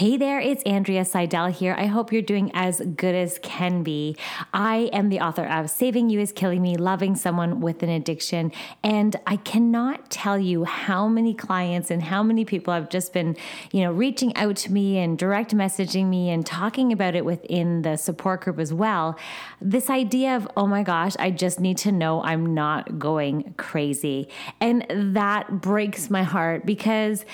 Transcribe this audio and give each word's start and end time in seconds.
Hey 0.00 0.16
there, 0.16 0.40
it's 0.40 0.62
Andrea 0.62 1.02
Seydel 1.02 1.52
here. 1.52 1.74
I 1.76 1.84
hope 1.84 2.10
you're 2.10 2.22
doing 2.22 2.50
as 2.54 2.80
good 2.80 3.14
as 3.14 3.38
can 3.42 3.82
be. 3.82 4.16
I 4.54 4.88
am 4.94 5.10
the 5.10 5.20
author 5.20 5.44
of 5.44 5.68
Saving 5.68 6.08
You 6.08 6.20
is 6.20 6.32
Killing 6.32 6.62
Me, 6.62 6.78
Loving 6.78 7.14
Someone 7.14 7.60
with 7.60 7.82
an 7.82 7.90
Addiction. 7.90 8.50
And 8.82 9.16
I 9.26 9.36
cannot 9.36 10.08
tell 10.08 10.38
you 10.38 10.64
how 10.64 11.06
many 11.06 11.34
clients 11.34 11.90
and 11.90 12.02
how 12.02 12.22
many 12.22 12.46
people 12.46 12.72
have 12.72 12.88
just 12.88 13.12
been, 13.12 13.36
you 13.72 13.82
know, 13.82 13.92
reaching 13.92 14.34
out 14.38 14.56
to 14.56 14.72
me 14.72 14.96
and 14.96 15.18
direct 15.18 15.54
messaging 15.54 16.06
me 16.06 16.30
and 16.30 16.46
talking 16.46 16.94
about 16.94 17.14
it 17.14 17.26
within 17.26 17.82
the 17.82 17.98
support 17.98 18.40
group 18.40 18.58
as 18.58 18.72
well. 18.72 19.18
This 19.60 19.90
idea 19.90 20.34
of, 20.34 20.48
oh 20.56 20.66
my 20.66 20.82
gosh, 20.82 21.14
I 21.18 21.30
just 21.30 21.60
need 21.60 21.76
to 21.76 21.92
know 21.92 22.22
I'm 22.22 22.54
not 22.54 22.98
going 22.98 23.52
crazy. 23.58 24.30
And 24.62 24.86
that 25.14 25.60
breaks 25.60 26.08
my 26.08 26.22
heart 26.22 26.64
because 26.64 27.26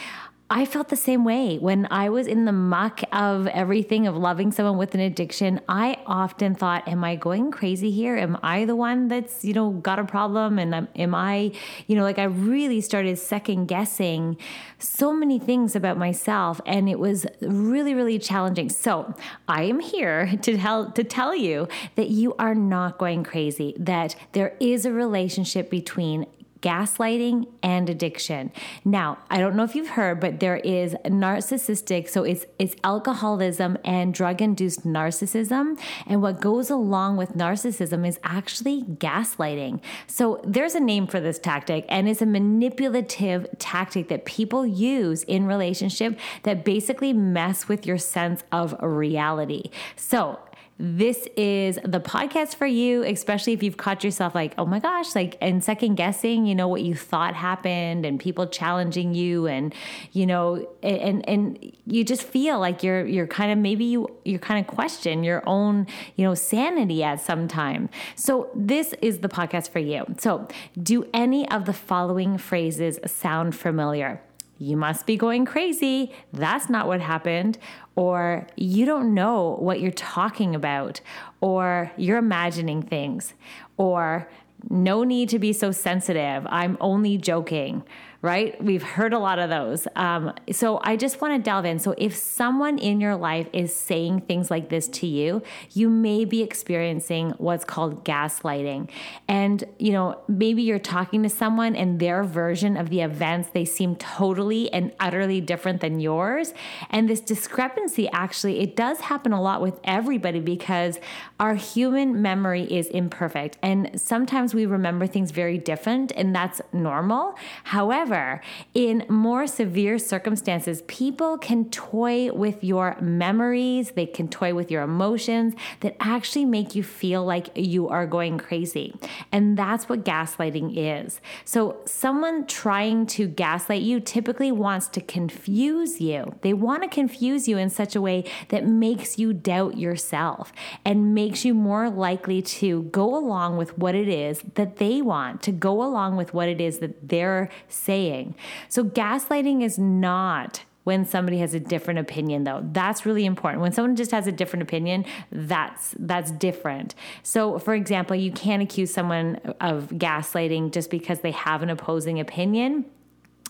I 0.48 0.64
felt 0.64 0.90
the 0.90 0.96
same 0.96 1.24
way 1.24 1.58
when 1.58 1.88
I 1.90 2.08
was 2.08 2.28
in 2.28 2.44
the 2.44 2.52
muck 2.52 3.00
of 3.10 3.48
everything 3.48 4.06
of 4.06 4.16
loving 4.16 4.52
someone 4.52 4.78
with 4.78 4.94
an 4.94 5.00
addiction. 5.00 5.60
I 5.68 5.98
often 6.06 6.54
thought, 6.54 6.86
Am 6.86 7.02
I 7.02 7.16
going 7.16 7.50
crazy 7.50 7.90
here? 7.90 8.16
Am 8.16 8.38
I 8.44 8.64
the 8.64 8.76
one 8.76 9.08
that's, 9.08 9.44
you 9.44 9.54
know, 9.54 9.70
got 9.70 9.98
a 9.98 10.04
problem? 10.04 10.60
And 10.60 10.86
am, 10.94 11.14
I, 11.16 11.50
you 11.88 11.96
know, 11.96 12.04
like 12.04 12.20
I 12.20 12.24
really 12.24 12.80
started 12.80 13.18
second 13.18 13.66
guessing 13.66 14.36
so 14.78 15.12
many 15.12 15.40
things 15.40 15.74
about 15.74 15.98
myself. 15.98 16.60
And 16.64 16.88
it 16.88 17.00
was 17.00 17.26
really, 17.40 17.94
really 17.94 18.20
challenging. 18.20 18.68
So 18.68 19.14
I 19.48 19.64
am 19.64 19.80
here 19.80 20.36
to 20.42 20.56
tell, 20.56 20.92
to 20.92 21.02
tell 21.02 21.34
you 21.34 21.66
that 21.96 22.10
you 22.10 22.36
are 22.38 22.54
not 22.54 22.98
going 22.98 23.24
crazy, 23.24 23.74
that 23.80 24.14
there 24.30 24.56
is 24.60 24.86
a 24.86 24.92
relationship 24.92 25.70
between 25.70 26.26
gaslighting 26.66 27.46
and 27.62 27.88
addiction. 27.88 28.50
Now, 28.84 29.18
I 29.30 29.38
don't 29.38 29.54
know 29.54 29.62
if 29.62 29.76
you've 29.76 29.90
heard, 29.90 30.18
but 30.18 30.40
there 30.40 30.56
is 30.56 30.94
narcissistic, 31.04 32.08
so 32.08 32.24
it's 32.24 32.44
it's 32.58 32.74
alcoholism 32.82 33.78
and 33.84 34.12
drug-induced 34.12 34.84
narcissism, 34.84 35.78
and 36.08 36.22
what 36.22 36.40
goes 36.40 36.68
along 36.68 37.18
with 37.18 37.34
narcissism 37.34 38.06
is 38.06 38.18
actually 38.24 38.82
gaslighting. 38.82 39.80
So 40.08 40.40
there's 40.44 40.74
a 40.74 40.80
name 40.80 41.06
for 41.06 41.20
this 41.20 41.38
tactic 41.38 41.84
and 41.88 42.08
it's 42.08 42.22
a 42.22 42.26
manipulative 42.26 43.46
tactic 43.58 44.08
that 44.08 44.24
people 44.24 44.66
use 44.66 45.22
in 45.24 45.46
relationship 45.46 46.18
that 46.42 46.64
basically 46.64 47.12
mess 47.12 47.68
with 47.68 47.86
your 47.86 47.98
sense 47.98 48.42
of 48.50 48.74
reality. 48.82 49.70
So, 49.94 50.40
this 50.78 51.26
is 51.36 51.78
the 51.84 52.00
podcast 52.00 52.56
for 52.56 52.66
you, 52.66 53.02
especially 53.02 53.54
if 53.54 53.62
you've 53.62 53.78
caught 53.78 54.04
yourself 54.04 54.34
like, 54.34 54.54
oh 54.58 54.66
my 54.66 54.78
gosh, 54.78 55.14
like, 55.14 55.38
and 55.40 55.64
second 55.64 55.94
guessing, 55.94 56.44
you 56.44 56.54
know, 56.54 56.68
what 56.68 56.82
you 56.82 56.94
thought 56.94 57.34
happened 57.34 58.04
and 58.04 58.20
people 58.20 58.46
challenging 58.46 59.14
you 59.14 59.46
and, 59.46 59.74
you 60.12 60.26
know, 60.26 60.68
and, 60.82 61.26
and 61.26 61.74
you 61.86 62.04
just 62.04 62.22
feel 62.22 62.58
like 62.58 62.82
you're, 62.82 63.06
you're 63.06 63.26
kind 63.26 63.50
of, 63.50 63.58
maybe 63.58 63.86
you, 63.86 64.06
you're 64.24 64.38
kind 64.38 64.60
of 64.60 64.66
question 64.66 65.24
your 65.24 65.42
own, 65.46 65.86
you 66.16 66.24
know, 66.24 66.34
sanity 66.34 67.02
at 67.02 67.20
some 67.20 67.48
time. 67.48 67.88
So 68.14 68.50
this 68.54 68.94
is 69.00 69.20
the 69.20 69.28
podcast 69.28 69.70
for 69.70 69.78
you. 69.78 70.04
So 70.18 70.46
do 70.82 71.08
any 71.14 71.48
of 71.50 71.64
the 71.64 71.72
following 71.72 72.36
phrases 72.36 72.98
sound 73.06 73.56
familiar? 73.56 74.20
You 74.58 74.76
must 74.76 75.06
be 75.06 75.16
going 75.16 75.44
crazy. 75.44 76.12
That's 76.32 76.70
not 76.70 76.86
what 76.86 77.00
happened 77.00 77.58
or 77.96 78.46
you 78.56 78.84
don't 78.84 79.14
know 79.14 79.56
what 79.58 79.80
you're 79.80 79.90
talking 79.90 80.54
about, 80.54 81.00
or 81.40 81.90
you're 81.96 82.18
imagining 82.18 82.82
things, 82.82 83.32
or 83.78 84.28
no 84.68 85.02
need 85.02 85.30
to 85.30 85.38
be 85.38 85.52
so 85.52 85.72
sensitive. 85.72 86.46
I'm 86.50 86.76
only 86.80 87.16
joking, 87.16 87.82
right? 88.22 88.62
We've 88.62 88.82
heard 88.82 89.12
a 89.12 89.18
lot 89.18 89.38
of 89.38 89.50
those. 89.50 89.86
Um, 89.94 90.32
so 90.50 90.80
I 90.82 90.96
just 90.96 91.20
want 91.20 91.34
to 91.34 91.42
delve 91.42 91.64
in. 91.64 91.78
So 91.78 91.94
if 91.98 92.16
someone 92.16 92.78
in 92.78 93.00
your 93.00 93.16
life 93.16 93.48
is 93.52 93.74
saying 93.74 94.22
things 94.22 94.50
like 94.50 94.68
this 94.68 94.88
to 94.88 95.06
you, 95.06 95.42
you 95.72 95.88
may 95.88 96.24
be 96.24 96.42
experiencing 96.42 97.30
what's 97.38 97.64
called 97.64 98.04
gaslighting. 98.04 98.88
And, 99.28 99.62
you 99.78 99.92
know, 99.92 100.20
maybe 100.28 100.62
you're 100.62 100.78
talking 100.78 101.22
to 101.22 101.28
someone 101.28 101.76
and 101.76 102.00
their 102.00 102.24
version 102.24 102.76
of 102.76 102.90
the 102.90 103.00
events, 103.00 103.50
they 103.50 103.64
seem 103.64 103.96
totally 103.96 104.72
and 104.72 104.92
utterly 104.98 105.40
different 105.40 105.80
than 105.80 106.00
yours. 106.00 106.52
And 106.90 107.08
this 107.08 107.20
discrepancy 107.20 108.08
actually, 108.10 108.60
it 108.60 108.76
does 108.76 109.00
happen 109.00 109.32
a 109.32 109.40
lot 109.40 109.60
with 109.60 109.78
everybody 109.84 110.40
because 110.40 110.98
our 111.38 111.54
human 111.54 112.22
memory 112.22 112.64
is 112.64 112.88
imperfect. 112.88 113.58
And 113.62 114.00
sometimes 114.00 114.54
we 114.54 114.66
remember 114.66 115.06
things 115.06 115.30
very 115.30 115.58
different, 115.58 116.12
and 116.16 116.34
that's 116.34 116.60
normal. 116.72 117.34
However, 117.64 118.15
However, 118.16 118.40
in 118.74 119.04
more 119.08 119.46
severe 119.46 119.98
circumstances, 119.98 120.82
people 120.86 121.38
can 121.38 121.68
toy 121.70 122.32
with 122.32 122.62
your 122.62 122.96
memories, 123.00 123.92
they 123.92 124.06
can 124.06 124.28
toy 124.28 124.54
with 124.54 124.70
your 124.70 124.82
emotions 124.82 125.54
that 125.80 125.96
actually 126.00 126.44
make 126.44 126.74
you 126.74 126.82
feel 126.82 127.24
like 127.24 127.50
you 127.54 127.88
are 127.88 128.06
going 128.06 128.38
crazy. 128.38 128.94
And 129.32 129.56
that's 129.56 129.88
what 129.88 130.04
gaslighting 130.04 130.74
is. 130.76 131.20
So, 131.44 131.78
someone 131.84 132.46
trying 132.46 133.06
to 133.06 133.26
gaslight 133.26 133.82
you 133.82 134.00
typically 134.00 134.52
wants 134.52 134.88
to 134.88 135.00
confuse 135.00 136.00
you. 136.00 136.34
They 136.42 136.52
want 136.52 136.82
to 136.82 136.88
confuse 136.88 137.48
you 137.48 137.58
in 137.58 137.70
such 137.70 137.96
a 137.96 138.00
way 138.00 138.24
that 138.48 138.66
makes 138.66 139.18
you 139.18 139.32
doubt 139.32 139.76
yourself 139.76 140.52
and 140.84 141.14
makes 141.14 141.44
you 141.44 141.54
more 141.54 141.90
likely 141.90 142.40
to 142.42 142.84
go 142.84 143.16
along 143.16 143.56
with 143.56 143.76
what 143.76 143.94
it 143.94 144.08
is 144.08 144.42
that 144.54 144.76
they 144.76 145.02
want, 145.02 145.42
to 145.42 145.52
go 145.52 145.82
along 145.82 146.16
with 146.16 146.32
what 146.32 146.48
it 146.48 146.60
is 146.60 146.78
that 146.78 147.08
they're 147.08 147.48
saying 147.68 147.95
saying. 147.96 148.34
So, 148.68 148.84
gaslighting 148.84 149.62
is 149.62 149.78
not 149.78 150.64
when 150.84 151.04
somebody 151.04 151.38
has 151.38 151.52
a 151.52 151.58
different 151.58 151.98
opinion 151.98 152.44
though 152.44 152.60
that's 152.70 153.04
really 153.04 153.26
important 153.26 153.60
when 153.60 153.72
someone 153.72 153.96
just 153.96 154.12
has 154.12 154.28
a 154.28 154.30
different 154.30 154.62
opinion 154.62 155.04
that's 155.32 155.96
that's 155.98 156.30
different 156.30 156.94
so 157.24 157.58
for 157.58 157.74
example 157.74 158.14
you 158.14 158.30
can't 158.30 158.62
accuse 158.62 158.94
someone 158.94 159.34
of 159.60 159.88
gaslighting 159.88 160.70
just 160.70 160.88
because 160.88 161.18
they 161.22 161.32
have 161.32 161.60
an 161.60 161.70
opposing 161.70 162.20
opinion 162.20 162.84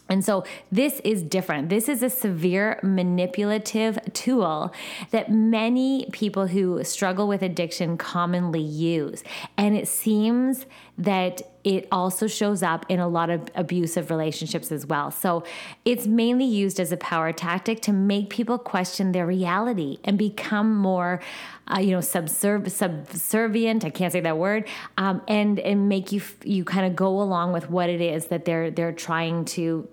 and 0.09 0.25
so 0.25 0.45
this 0.71 1.01
is 1.01 1.23
different. 1.23 1.69
This 1.69 1.89
is 1.89 2.03
a 2.03 2.11
severe 2.11 2.79
manipulative 2.83 3.99
tool 4.13 4.73
that 5.11 5.33
many 5.33 6.09
people 6.13 6.47
who 6.47 6.85
struggle 6.85 7.27
with 7.27 7.43
addiction 7.43 7.99
commonly 7.99 8.61
use. 8.61 9.25
And 9.57 9.77
it 9.77 9.89
seems 9.89 10.67
that 10.99 11.43
it 11.63 11.89
also 11.91 12.27
shows 12.27 12.63
up 12.63 12.87
in 12.89 13.01
a 13.01 13.09
lot 13.09 13.29
of 13.29 13.49
abusive 13.55 14.09
relationships 14.09 14.71
as 14.71 14.87
well. 14.87 15.11
So 15.11 15.45
it's 15.85 16.07
mainly 16.07 16.45
used 16.45 16.79
as 16.79 16.93
a 16.93 16.97
power 16.97 17.33
tactic 17.33 17.83
to 17.83 17.93
make 17.93 18.31
people 18.31 18.57
question 18.57 19.13
their 19.13 19.27
reality 19.27 19.99
and 20.05 20.17
become 20.17 20.75
more, 20.75 21.21
uh, 21.69 21.81
you 21.81 21.91
know, 21.91 21.99
subserv- 21.99 22.71
subservient. 22.71 23.85
I 23.85 23.91
can't 23.91 24.13
say 24.13 24.21
that 24.21 24.39
word, 24.39 24.69
um, 24.97 25.23
and 25.29 25.59
and 25.59 25.89
make 25.89 26.13
you 26.13 26.23
you 26.45 26.65
kind 26.65 26.87
of 26.87 26.95
go 26.95 27.21
along 27.21 27.53
with 27.53 27.69
what 27.69 27.91
it 27.91 28.01
is 28.01 28.27
that 28.27 28.45
they're 28.45 28.71
they're 28.71 28.93
trying 28.93 29.45
to 29.47 29.89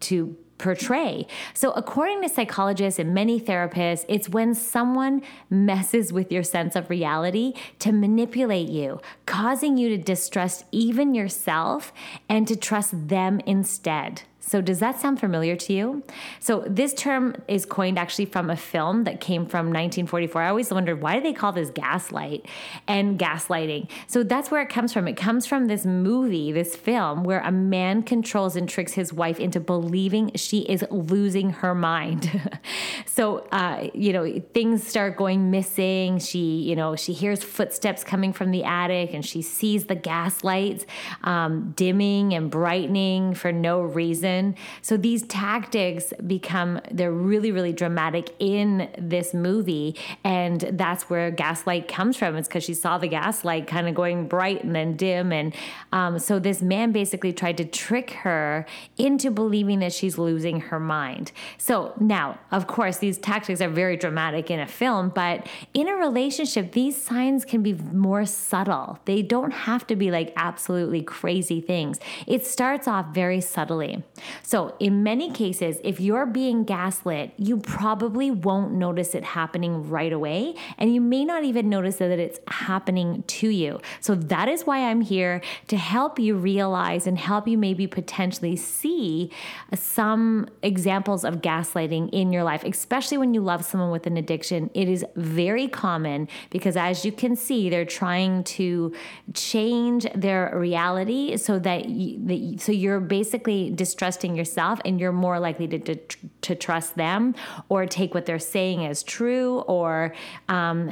to 0.00 0.36
portray. 0.58 1.26
So, 1.54 1.72
according 1.72 2.22
to 2.22 2.28
psychologists 2.28 2.98
and 2.98 3.14
many 3.14 3.40
therapists, 3.40 4.04
it's 4.08 4.28
when 4.28 4.54
someone 4.54 5.22
messes 5.50 6.12
with 6.12 6.32
your 6.32 6.42
sense 6.42 6.76
of 6.76 6.90
reality 6.90 7.54
to 7.80 7.92
manipulate 7.92 8.68
you, 8.68 9.00
causing 9.26 9.76
you 9.76 9.88
to 9.90 9.98
distrust 9.98 10.64
even 10.72 11.14
yourself 11.14 11.92
and 12.28 12.46
to 12.48 12.56
trust 12.56 13.08
them 13.08 13.40
instead. 13.46 14.22
So, 14.46 14.60
does 14.60 14.78
that 14.78 15.00
sound 15.00 15.18
familiar 15.18 15.56
to 15.56 15.72
you? 15.72 16.04
So, 16.38 16.64
this 16.68 16.94
term 16.94 17.34
is 17.48 17.66
coined 17.66 17.98
actually 17.98 18.26
from 18.26 18.48
a 18.48 18.56
film 18.56 19.02
that 19.02 19.20
came 19.20 19.44
from 19.44 19.66
1944. 19.66 20.40
I 20.40 20.48
always 20.48 20.70
wondered 20.70 21.02
why 21.02 21.16
do 21.16 21.22
they 21.22 21.32
call 21.32 21.50
this 21.50 21.70
gaslight 21.70 22.46
and 22.86 23.18
gaslighting? 23.18 23.88
So, 24.06 24.22
that's 24.22 24.48
where 24.52 24.62
it 24.62 24.68
comes 24.68 24.92
from. 24.92 25.08
It 25.08 25.16
comes 25.16 25.46
from 25.46 25.66
this 25.66 25.84
movie, 25.84 26.52
this 26.52 26.76
film, 26.76 27.24
where 27.24 27.40
a 27.40 27.50
man 27.50 28.04
controls 28.04 28.54
and 28.54 28.68
tricks 28.68 28.92
his 28.92 29.12
wife 29.12 29.40
into 29.40 29.58
believing 29.58 30.30
she 30.36 30.60
is 30.60 30.84
losing 30.92 31.50
her 31.50 31.74
mind. 31.74 32.40
so, 33.06 33.38
uh, 33.50 33.88
you 33.94 34.12
know, 34.12 34.40
things 34.54 34.86
start 34.86 35.16
going 35.16 35.50
missing. 35.50 36.20
She, 36.20 36.62
you 36.62 36.76
know, 36.76 36.94
she 36.94 37.14
hears 37.14 37.42
footsteps 37.42 38.04
coming 38.04 38.32
from 38.32 38.52
the 38.52 38.62
attic 38.62 39.12
and 39.12 39.26
she 39.26 39.42
sees 39.42 39.86
the 39.86 39.96
gas 39.96 40.44
lights 40.44 40.86
um, 41.24 41.72
dimming 41.74 42.32
and 42.32 42.48
brightening 42.48 43.34
for 43.34 43.50
no 43.50 43.80
reason 43.80 44.35
so 44.82 44.96
these 44.96 45.22
tactics 45.22 46.12
become, 46.26 46.80
they're 46.90 47.12
really, 47.12 47.52
really 47.52 47.72
dramatic 47.72 48.34
in 48.38 48.88
this 48.98 49.34
movie. 49.34 49.96
And 50.24 50.60
that's 50.72 51.04
where 51.10 51.30
gaslight 51.30 51.88
comes 51.88 52.16
from. 52.16 52.36
It's 52.36 52.48
because 52.48 52.64
she 52.64 52.74
saw 52.74 52.98
the 52.98 53.08
gaslight 53.08 53.66
kind 53.66 53.88
of 53.88 53.94
going 53.94 54.28
bright 54.28 54.64
and 54.64 54.74
then 54.74 54.96
dim. 54.96 55.32
And 55.32 55.54
um, 55.92 56.18
so 56.18 56.38
this 56.38 56.62
man 56.62 56.92
basically 56.92 57.32
tried 57.32 57.56
to 57.58 57.64
trick 57.64 58.10
her 58.10 58.66
into 58.96 59.30
believing 59.30 59.80
that 59.80 59.92
she's 59.92 60.18
losing 60.18 60.60
her 60.60 60.80
mind. 60.80 61.32
So 61.58 61.92
now, 62.00 62.38
of 62.50 62.66
course, 62.66 62.98
these 62.98 63.18
tactics 63.18 63.60
are 63.60 63.68
very 63.68 63.96
dramatic 63.96 64.50
in 64.50 64.60
a 64.60 64.66
film, 64.66 65.10
but 65.10 65.46
in 65.74 65.88
a 65.88 65.94
relationship, 65.94 66.72
these 66.72 67.00
signs 67.00 67.44
can 67.44 67.62
be 67.62 67.74
more 67.74 68.24
subtle. 68.26 68.98
They 69.04 69.22
don't 69.22 69.52
have 69.52 69.86
to 69.88 69.96
be 69.96 70.10
like 70.10 70.32
absolutely 70.36 71.02
crazy 71.02 71.60
things. 71.60 71.98
It 72.26 72.46
starts 72.46 72.88
off 72.88 73.14
very 73.14 73.40
subtly. 73.40 74.02
So, 74.42 74.74
in 74.80 75.02
many 75.02 75.30
cases, 75.30 75.78
if 75.84 76.00
you're 76.00 76.26
being 76.26 76.64
gaslit, 76.64 77.32
you 77.36 77.58
probably 77.58 78.30
won't 78.30 78.72
notice 78.72 79.14
it 79.14 79.24
happening 79.24 79.88
right 79.88 80.12
away, 80.12 80.54
and 80.78 80.94
you 80.94 81.00
may 81.00 81.24
not 81.24 81.44
even 81.44 81.68
notice 81.68 81.96
that 81.96 82.18
it's 82.18 82.40
happening 82.48 83.22
to 83.26 83.48
you. 83.48 83.80
So, 84.00 84.14
that 84.14 84.48
is 84.48 84.64
why 84.64 84.90
I'm 84.90 85.00
here 85.00 85.40
to 85.68 85.76
help 85.76 86.18
you 86.18 86.36
realize 86.36 87.06
and 87.06 87.18
help 87.18 87.48
you 87.48 87.56
maybe 87.56 87.86
potentially 87.86 88.56
see 88.56 89.30
some 89.74 90.48
examples 90.62 91.24
of 91.24 91.36
gaslighting 91.36 92.10
in 92.10 92.32
your 92.32 92.42
life, 92.42 92.64
especially 92.64 93.18
when 93.18 93.34
you 93.34 93.40
love 93.40 93.64
someone 93.64 93.90
with 93.90 94.06
an 94.06 94.16
addiction. 94.16 94.70
It 94.74 94.88
is 94.88 95.04
very 95.14 95.68
common 95.68 96.28
because, 96.50 96.76
as 96.76 97.04
you 97.04 97.12
can 97.12 97.36
see, 97.36 97.70
they're 97.70 97.84
trying 97.84 98.44
to 98.44 98.94
change 99.34 100.06
their 100.14 100.52
reality 100.54 101.36
so 101.36 101.58
that, 101.60 101.88
you, 101.88 102.18
that 102.26 102.60
so 102.60 102.72
you're 102.72 103.00
basically 103.00 103.70
distrusting 103.70 104.15
trusting 104.16 104.34
yourself 104.34 104.80
and 104.86 104.98
you're 104.98 105.12
more 105.12 105.38
likely 105.38 105.68
to, 105.68 105.78
to, 105.78 105.94
to 106.40 106.54
trust 106.54 106.94
them 106.96 107.34
or 107.68 107.84
take 107.84 108.14
what 108.14 108.24
they're 108.24 108.38
saying 108.38 108.86
as 108.86 109.02
true 109.02 109.58
or 109.66 110.14
um, 110.48 110.90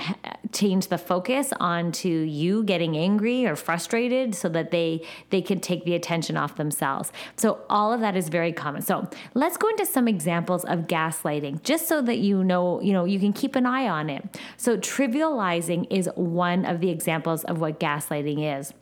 change 0.53 0.89
the 0.89 0.99
focus 0.99 1.53
onto 1.59 2.09
you 2.09 2.63
getting 2.65 2.99
angry 2.99 3.47
or 3.47 3.57
frustrated 3.57 4.35
so 4.35 4.47
that 4.49 4.71
they 4.71 5.01
they 5.31 5.41
can 5.41 5.59
take 5.59 5.85
the 5.87 5.95
attention 5.95 6.37
off 6.37 6.57
themselves. 6.57 7.13
So 7.37 7.61
all 7.71 7.95
of 7.95 8.01
that 8.01 8.15
is 8.15 8.29
very 8.29 8.53
common. 8.53 8.83
So 8.83 9.09
let's 9.33 9.57
go 9.57 9.69
into 9.69 9.87
some 9.87 10.07
examples 10.07 10.65
of 10.67 10.81
gaslighting 10.81 11.63
just 11.63 11.89
so 11.89 12.03
that 12.03 12.19
you 12.19 12.45
know 12.45 12.83
you 12.83 12.93
know 12.93 13.07
you 13.07 13.19
can 13.19 13.33
keep 13.33 13.57
an 13.57 13.65
eye 13.65 13.89
on 13.89 14.11
it. 14.11 14.39
So 14.59 14.77
trivializing 14.77 15.87
is 15.91 16.11
one 16.15 16.67
of 16.67 16.81
the 16.81 16.91
examples 16.91 17.45
of 17.45 17.59
what 17.59 17.81
gaslighting 17.81 18.59
is 18.59 18.75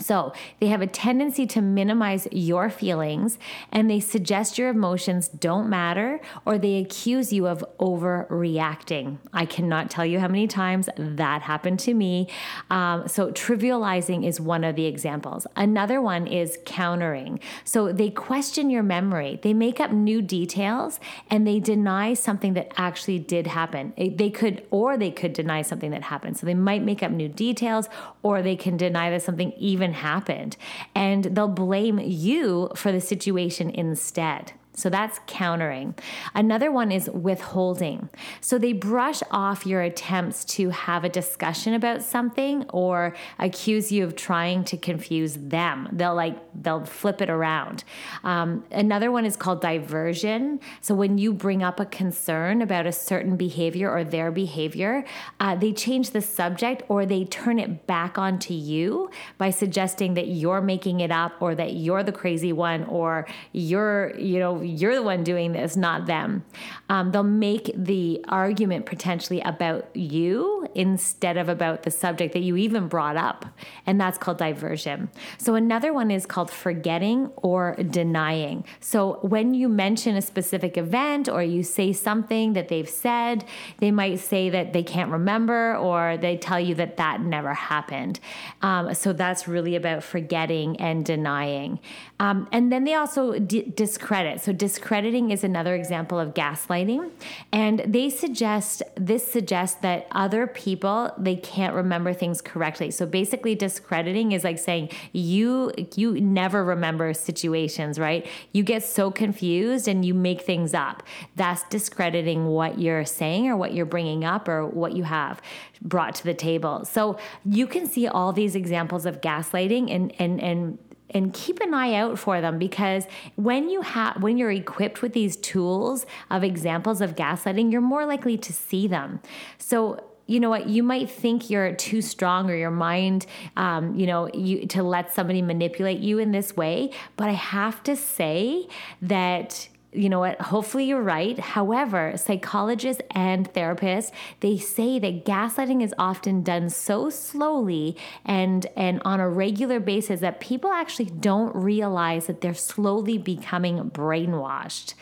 so 0.00 0.32
they 0.60 0.66
have 0.68 0.80
a 0.80 0.86
tendency 0.86 1.46
to 1.46 1.60
minimize 1.60 2.26
your 2.32 2.70
feelings 2.70 3.38
and 3.70 3.90
they 3.90 4.00
suggest 4.00 4.58
your 4.58 4.68
emotions 4.68 5.28
don't 5.28 5.68
matter 5.68 6.20
or 6.44 6.58
they 6.58 6.78
accuse 6.78 7.32
you 7.32 7.46
of 7.46 7.64
overreacting. 7.78 9.18
I 9.32 9.46
cannot 9.46 9.90
tell 9.90 10.06
you 10.06 10.20
how 10.20 10.28
many 10.28 10.46
times 10.46 10.88
that 10.96 11.42
happened 11.42 11.78
to 11.80 11.94
me. 11.94 12.28
Um, 12.70 13.06
so 13.08 13.30
trivializing 13.30 14.26
is 14.26 14.40
one 14.40 14.64
of 14.64 14.76
the 14.76 14.86
examples. 14.86 15.46
Another 15.56 16.00
one 16.00 16.26
is 16.26 16.58
countering. 16.64 17.40
So 17.64 17.92
they 17.92 18.10
question 18.10 18.70
your 18.70 18.82
memory, 18.82 19.38
they 19.42 19.54
make 19.54 19.80
up 19.80 19.92
new 19.92 20.22
details 20.22 21.00
and 21.28 21.46
they 21.46 21.60
deny 21.60 22.14
something 22.14 22.54
that 22.54 22.72
actually 22.76 23.18
did 23.18 23.46
happen. 23.46 23.92
They 23.96 24.30
could, 24.30 24.66
or 24.70 24.96
they 24.96 25.10
could 25.10 25.32
deny 25.32 25.62
something 25.62 25.90
that 25.90 26.02
happened. 26.04 26.38
So 26.38 26.46
they 26.46 26.54
might 26.54 26.82
make 26.82 27.02
up 27.02 27.10
new 27.10 27.28
details 27.28 27.88
or 28.22 28.42
they 28.42 28.56
can 28.56 28.76
deny 28.76 29.10
that 29.10 29.22
something 29.22 29.52
even 29.52 29.89
even 29.90 30.00
happened. 30.00 30.56
And 30.94 31.24
they'll 31.24 31.48
blame 31.48 31.98
you 31.98 32.70
for 32.74 32.92
the 32.92 33.00
situation 33.00 33.70
instead. 33.70 34.52
So 34.80 34.88
that's 34.88 35.20
countering. 35.26 35.94
Another 36.34 36.72
one 36.72 36.90
is 36.90 37.10
withholding. 37.10 38.08
So 38.40 38.58
they 38.58 38.72
brush 38.72 39.22
off 39.30 39.66
your 39.66 39.82
attempts 39.82 40.44
to 40.56 40.70
have 40.70 41.04
a 41.04 41.08
discussion 41.08 41.74
about 41.74 42.02
something 42.02 42.64
or 42.70 43.14
accuse 43.38 43.92
you 43.92 44.04
of 44.04 44.16
trying 44.16 44.64
to 44.64 44.76
confuse 44.76 45.34
them. 45.34 45.88
They'll 45.92 46.14
like, 46.14 46.36
they'll 46.54 46.84
flip 46.84 47.20
it 47.20 47.28
around. 47.28 47.84
Um, 48.24 48.64
another 48.70 49.12
one 49.12 49.26
is 49.26 49.36
called 49.36 49.60
diversion. 49.60 50.60
So 50.80 50.94
when 50.94 51.18
you 51.18 51.32
bring 51.32 51.62
up 51.62 51.78
a 51.78 51.84
concern 51.84 52.62
about 52.62 52.86
a 52.86 52.92
certain 52.92 53.36
behavior 53.36 53.90
or 53.90 54.04
their 54.04 54.30
behavior, 54.30 55.04
uh, 55.38 55.56
they 55.56 55.72
change 55.72 56.10
the 56.10 56.22
subject 56.22 56.82
or 56.88 57.04
they 57.04 57.24
turn 57.24 57.58
it 57.58 57.86
back 57.86 58.16
onto 58.16 58.54
you 58.54 59.10
by 59.36 59.50
suggesting 59.50 60.14
that 60.14 60.28
you're 60.28 60.60
making 60.60 61.00
it 61.00 61.10
up 61.10 61.32
or 61.40 61.54
that 61.54 61.74
you're 61.74 62.02
the 62.02 62.12
crazy 62.12 62.52
one 62.52 62.84
or 62.84 63.26
you're, 63.52 64.18
you 64.18 64.38
know, 64.38 64.62
you're 64.70 64.94
the 64.94 65.02
one 65.02 65.24
doing 65.24 65.52
this, 65.52 65.76
not 65.76 66.06
them. 66.06 66.44
Um, 66.88 67.12
they'll 67.12 67.22
make 67.22 67.70
the 67.74 68.24
argument 68.28 68.86
potentially 68.86 69.40
about 69.40 69.94
you 69.94 70.66
instead 70.74 71.36
of 71.36 71.48
about 71.48 71.82
the 71.82 71.90
subject 71.90 72.32
that 72.32 72.40
you 72.40 72.56
even 72.56 72.88
brought 72.88 73.16
up. 73.16 73.46
And 73.86 74.00
that's 74.00 74.18
called 74.18 74.38
diversion. 74.38 75.10
So 75.38 75.54
another 75.54 75.92
one 75.92 76.10
is 76.10 76.26
called 76.26 76.50
forgetting 76.50 77.30
or 77.36 77.76
denying. 77.90 78.64
So 78.80 79.18
when 79.22 79.54
you 79.54 79.68
mention 79.68 80.16
a 80.16 80.22
specific 80.22 80.76
event 80.76 81.28
or 81.28 81.42
you 81.42 81.62
say 81.62 81.92
something 81.92 82.52
that 82.54 82.68
they've 82.68 82.88
said, 82.88 83.44
they 83.78 83.90
might 83.90 84.20
say 84.20 84.50
that 84.50 84.72
they 84.72 84.82
can't 84.82 85.10
remember 85.10 85.76
or 85.76 86.16
they 86.16 86.36
tell 86.36 86.60
you 86.60 86.74
that 86.76 86.96
that 86.96 87.20
never 87.20 87.54
happened. 87.54 88.20
Um, 88.62 88.94
so 88.94 89.12
that's 89.12 89.48
really 89.48 89.76
about 89.76 90.02
forgetting 90.02 90.80
and 90.80 91.04
denying. 91.04 91.80
Um, 92.18 92.48
and 92.52 92.70
then 92.72 92.84
they 92.84 92.94
also 92.94 93.38
d- 93.38 93.72
discredit. 93.74 94.40
So 94.40 94.52
discrediting 94.60 95.30
is 95.30 95.42
another 95.42 95.74
example 95.74 96.20
of 96.20 96.34
gaslighting. 96.34 97.10
And 97.50 97.82
they 97.86 98.10
suggest, 98.10 98.82
this 98.94 99.26
suggests 99.26 99.80
that 99.80 100.06
other 100.12 100.46
people, 100.46 101.10
they 101.16 101.34
can't 101.34 101.74
remember 101.74 102.12
things 102.12 102.42
correctly. 102.42 102.90
So 102.90 103.06
basically 103.06 103.54
discrediting 103.54 104.32
is 104.32 104.44
like 104.44 104.58
saying 104.58 104.90
you, 105.12 105.72
you 105.96 106.20
never 106.20 106.62
remember 106.62 107.14
situations, 107.14 107.98
right? 107.98 108.26
You 108.52 108.62
get 108.62 108.84
so 108.84 109.10
confused 109.10 109.88
and 109.88 110.04
you 110.04 110.12
make 110.12 110.42
things 110.42 110.74
up. 110.74 111.02
That's 111.36 111.62
discrediting 111.70 112.44
what 112.44 112.78
you're 112.78 113.06
saying 113.06 113.48
or 113.48 113.56
what 113.56 113.72
you're 113.72 113.86
bringing 113.86 114.26
up 114.26 114.46
or 114.46 114.66
what 114.66 114.92
you 114.92 115.04
have 115.04 115.40
brought 115.80 116.14
to 116.16 116.24
the 116.24 116.34
table. 116.34 116.84
So 116.84 117.18
you 117.46 117.66
can 117.66 117.86
see 117.86 118.06
all 118.06 118.34
these 118.34 118.54
examples 118.54 119.06
of 119.06 119.22
gaslighting 119.22 119.90
and, 119.90 120.12
and, 120.18 120.38
and 120.38 120.78
and 121.10 121.32
keep 121.32 121.60
an 121.60 121.74
eye 121.74 121.94
out 121.94 122.18
for 122.18 122.40
them 122.40 122.58
because 122.58 123.06
when 123.36 123.68
you 123.68 123.82
have 123.82 124.22
when 124.22 124.38
you're 124.38 124.50
equipped 124.50 125.02
with 125.02 125.12
these 125.12 125.36
tools 125.36 126.06
of 126.30 126.44
examples 126.44 127.00
of 127.00 127.14
gaslighting 127.14 127.70
you're 127.72 127.80
more 127.80 128.06
likely 128.06 128.36
to 128.38 128.52
see 128.52 128.86
them. 128.86 129.20
So 129.58 130.04
you 130.26 130.38
know 130.38 130.48
what? 130.48 130.68
You 130.68 130.84
might 130.84 131.10
think 131.10 131.50
you're 131.50 131.72
too 131.74 132.00
strong 132.00 132.48
or 132.48 132.54
your 132.54 132.70
mind 132.70 133.26
um, 133.56 133.96
you 133.96 134.06
know 134.06 134.28
you 134.32 134.64
to 134.68 134.84
let 134.84 135.12
somebody 135.12 135.42
manipulate 135.42 135.98
you 135.98 136.18
in 136.18 136.30
this 136.30 136.56
way 136.56 136.92
but 137.16 137.28
i 137.28 137.32
have 137.32 137.82
to 137.82 137.96
say 137.96 138.68
that 139.02 139.68
you 139.92 140.08
know 140.08 140.20
what 140.20 140.40
hopefully 140.40 140.84
you're 140.84 141.02
right. 141.02 141.38
However 141.38 142.16
psychologists 142.16 143.02
and 143.10 143.52
therapists 143.52 144.12
they 144.40 144.56
say 144.56 144.98
that 144.98 145.24
gaslighting 145.24 145.82
is 145.82 145.94
often 145.98 146.42
done 146.42 146.70
so 146.70 147.10
slowly 147.10 147.96
and 148.24 148.66
and 148.76 149.02
on 149.04 149.20
a 149.20 149.28
regular 149.28 149.80
basis 149.80 150.20
that 150.20 150.40
people 150.40 150.70
actually 150.70 151.06
don't 151.06 151.54
realize 151.56 152.26
that 152.26 152.40
they're 152.40 152.54
slowly 152.54 153.18
becoming 153.18 153.90
brainwashed. 153.90 154.94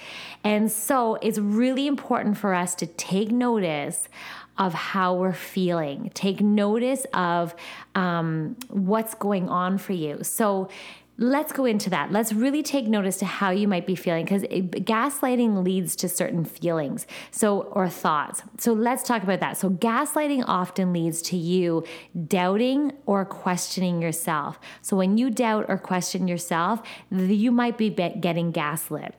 And 0.42 0.70
so 0.70 1.16
it's 1.16 1.38
really 1.38 1.86
important 1.86 2.38
for 2.38 2.54
us 2.54 2.74
to 2.76 2.86
take 2.86 3.30
notice 3.30 4.08
of 4.56 4.74
how 4.74 5.14
we're 5.14 5.32
feeling. 5.32 6.10
Take 6.14 6.40
notice 6.40 7.06
of 7.14 7.54
um, 7.94 8.56
what's 8.68 9.14
going 9.14 9.48
on 9.48 9.78
for 9.78 9.92
you. 9.92 10.24
So 10.24 10.68
let's 11.18 11.52
go 11.52 11.64
into 11.64 11.90
that. 11.90 12.12
Let's 12.12 12.32
really 12.32 12.62
take 12.62 12.86
notice 12.86 13.16
to 13.18 13.26
how 13.26 13.50
you 13.50 13.66
might 13.66 13.86
be 13.86 13.96
feeling 13.96 14.24
because 14.24 14.42
gaslighting 14.42 15.64
leads 15.64 15.96
to 15.96 16.08
certain 16.08 16.44
feelings. 16.44 17.06
So 17.32 17.62
or 17.62 17.88
thoughts. 17.88 18.42
So 18.58 18.72
let's 18.72 19.02
talk 19.02 19.24
about 19.24 19.40
that. 19.40 19.56
So 19.56 19.70
gaslighting 19.70 20.44
often 20.46 20.92
leads 20.92 21.20
to 21.22 21.36
you 21.36 21.84
doubting 22.26 22.92
or 23.04 23.24
questioning 23.24 24.00
yourself. 24.00 24.60
So 24.80 24.96
when 24.96 25.18
you 25.18 25.30
doubt 25.30 25.66
or 25.68 25.76
question 25.76 26.28
yourself, 26.28 26.82
you 27.10 27.50
might 27.50 27.76
be 27.76 27.90
getting 27.90 28.52
gaslit. 28.52 29.14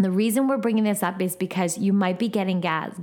The 0.00 0.10
reason 0.10 0.48
we're 0.48 0.56
bringing 0.56 0.84
this 0.84 1.02
up 1.02 1.20
is 1.20 1.36
because 1.36 1.76
you 1.76 1.92
might 1.92 2.18
be 2.18 2.28
getting 2.28 2.60
gas, 2.60 2.94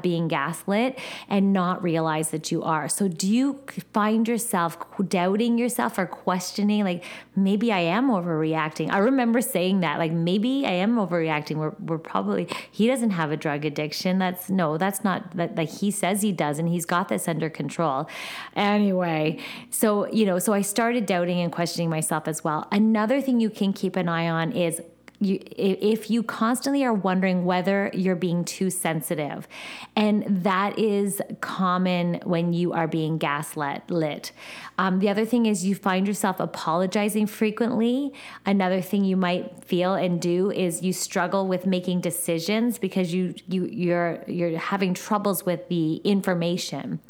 being 0.00 0.26
gaslit 0.26 0.98
and 1.28 1.52
not 1.52 1.82
realize 1.82 2.30
that 2.30 2.50
you 2.50 2.62
are. 2.62 2.88
So, 2.88 3.08
do 3.08 3.30
you 3.30 3.60
find 3.92 4.26
yourself 4.26 4.78
doubting 5.08 5.58
yourself 5.58 5.98
or 5.98 6.06
questioning, 6.06 6.84
like, 6.84 7.04
maybe 7.34 7.70
I 7.72 7.80
am 7.80 8.08
overreacting? 8.08 8.90
I 8.90 8.98
remember 8.98 9.42
saying 9.42 9.80
that, 9.80 9.98
like, 9.98 10.12
maybe 10.12 10.64
I 10.66 10.72
am 10.72 10.96
overreacting. 10.96 11.56
We're, 11.56 11.74
we're 11.78 11.98
probably, 11.98 12.48
he 12.70 12.86
doesn't 12.86 13.10
have 13.10 13.30
a 13.30 13.36
drug 13.36 13.64
addiction. 13.64 14.18
That's 14.18 14.48
no, 14.48 14.78
that's 14.78 15.04
not 15.04 15.36
that, 15.36 15.56
like, 15.56 15.70
he 15.70 15.90
says 15.90 16.22
he 16.22 16.32
does, 16.32 16.58
and 16.58 16.68
he's 16.68 16.86
got 16.86 17.08
this 17.08 17.28
under 17.28 17.50
control. 17.50 18.08
Anyway, 18.54 19.38
so, 19.70 20.10
you 20.10 20.24
know, 20.24 20.38
so 20.38 20.54
I 20.54 20.62
started 20.62 21.04
doubting 21.04 21.40
and 21.40 21.52
questioning 21.52 21.90
myself 21.90 22.26
as 22.26 22.42
well. 22.42 22.66
Another 22.72 23.20
thing 23.20 23.40
you 23.40 23.50
can 23.50 23.74
keep 23.74 23.96
an 23.96 24.08
eye 24.08 24.28
on 24.28 24.52
is 24.52 24.80
you, 25.20 25.40
if 25.56 26.10
you 26.10 26.22
constantly 26.22 26.84
are 26.84 26.92
wondering 26.92 27.44
whether 27.44 27.90
you're 27.94 28.16
being 28.16 28.44
too 28.44 28.70
sensitive, 28.70 29.48
and 29.94 30.24
that 30.44 30.78
is 30.78 31.20
common 31.40 32.20
when 32.24 32.52
you 32.52 32.72
are 32.72 32.86
being 32.86 33.18
gaslit. 33.18 33.82
Lit. 33.88 34.32
Um, 34.78 34.98
the 34.98 35.08
other 35.08 35.24
thing 35.24 35.46
is 35.46 35.64
you 35.64 35.74
find 35.74 36.06
yourself 36.06 36.38
apologizing 36.40 37.26
frequently. 37.26 38.12
Another 38.44 38.80
thing 38.80 39.04
you 39.04 39.16
might 39.16 39.64
feel 39.64 39.94
and 39.94 40.20
do 40.20 40.50
is 40.50 40.82
you 40.82 40.92
struggle 40.92 41.46
with 41.46 41.66
making 41.66 42.00
decisions 42.00 42.78
because 42.78 43.14
you 43.14 43.34
you 43.46 43.66
you're 43.66 44.22
you're 44.26 44.58
having 44.58 44.92
troubles 44.94 45.46
with 45.46 45.68
the 45.68 45.96
information. 45.96 47.00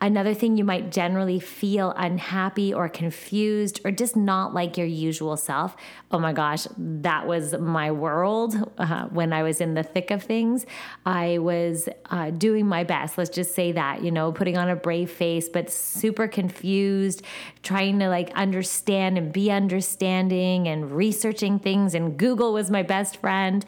Another 0.00 0.34
thing 0.34 0.56
you 0.56 0.64
might 0.64 0.92
generally 0.92 1.40
feel 1.40 1.92
unhappy 1.96 2.72
or 2.72 2.88
confused 2.88 3.80
or 3.84 3.90
just 3.90 4.16
not 4.16 4.54
like 4.54 4.76
your 4.76 4.86
usual 4.86 5.36
self. 5.36 5.76
Oh 6.10 6.18
my 6.18 6.32
gosh, 6.32 6.66
that 6.76 7.26
was 7.26 7.47
my 7.52 7.90
world 7.90 8.72
uh, 8.78 9.06
when 9.08 9.32
I 9.32 9.42
was 9.42 9.60
in 9.60 9.74
the 9.74 9.82
thick 9.82 10.10
of 10.10 10.22
things. 10.22 10.66
I 11.06 11.38
was 11.38 11.88
uh, 12.10 12.30
doing 12.30 12.66
my 12.66 12.84
best. 12.84 13.18
Let's 13.18 13.30
just 13.30 13.54
say 13.54 13.72
that, 13.72 14.02
you 14.02 14.10
know, 14.10 14.32
putting 14.32 14.56
on 14.56 14.68
a 14.68 14.76
brave 14.76 15.10
face, 15.10 15.48
but 15.48 15.70
super 15.70 16.28
confused, 16.28 17.22
trying 17.62 17.98
to 17.98 18.08
like 18.08 18.30
understand 18.34 19.18
and 19.18 19.32
be 19.32 19.50
understanding 19.50 20.68
and 20.68 20.90
researching 20.90 21.58
things. 21.58 21.94
And 21.94 22.16
Google 22.16 22.52
was 22.52 22.70
my 22.70 22.82
best 22.82 23.18
friend, 23.18 23.64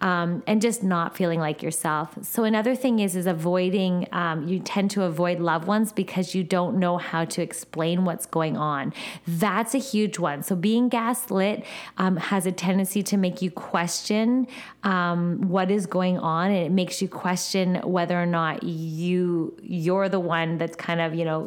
um, 0.00 0.42
and 0.46 0.60
just 0.60 0.82
not 0.82 1.16
feeling 1.16 1.40
like 1.40 1.62
yourself. 1.62 2.16
So 2.22 2.44
another 2.44 2.74
thing 2.74 2.98
is 2.98 3.16
is 3.16 3.26
avoiding. 3.26 4.06
Um, 4.12 4.46
you 4.46 4.58
tend 4.58 4.90
to 4.92 5.02
avoid 5.02 5.40
loved 5.40 5.66
ones 5.66 5.92
because 5.92 6.34
you 6.34 6.44
don't 6.44 6.78
know 6.78 6.98
how 6.98 7.24
to 7.24 7.42
explain 7.42 8.04
what's 8.04 8.26
going 8.26 8.56
on. 8.56 8.92
That's 9.26 9.74
a 9.74 9.78
huge 9.78 10.18
one. 10.18 10.42
So 10.42 10.56
being 10.56 10.88
gaslit 10.88 11.64
um, 11.98 12.16
has 12.16 12.46
a 12.46 12.52
tendency 12.52 13.02
to 13.04 13.16
make 13.26 13.40
you 13.40 13.50
question 13.50 14.46
um, 14.82 15.18
what 15.54 15.70
is 15.70 15.86
going 15.86 16.18
on, 16.18 16.50
and 16.50 16.66
it 16.68 16.72
makes 16.82 17.00
you 17.02 17.08
question 17.08 17.66
whether 17.96 18.16
or 18.24 18.26
not 18.26 18.62
you 18.62 19.56
you're 19.62 20.08
the 20.16 20.20
one 20.20 20.58
that's 20.58 20.76
kind 20.76 21.00
of 21.00 21.14
you 21.14 21.24
know 21.24 21.40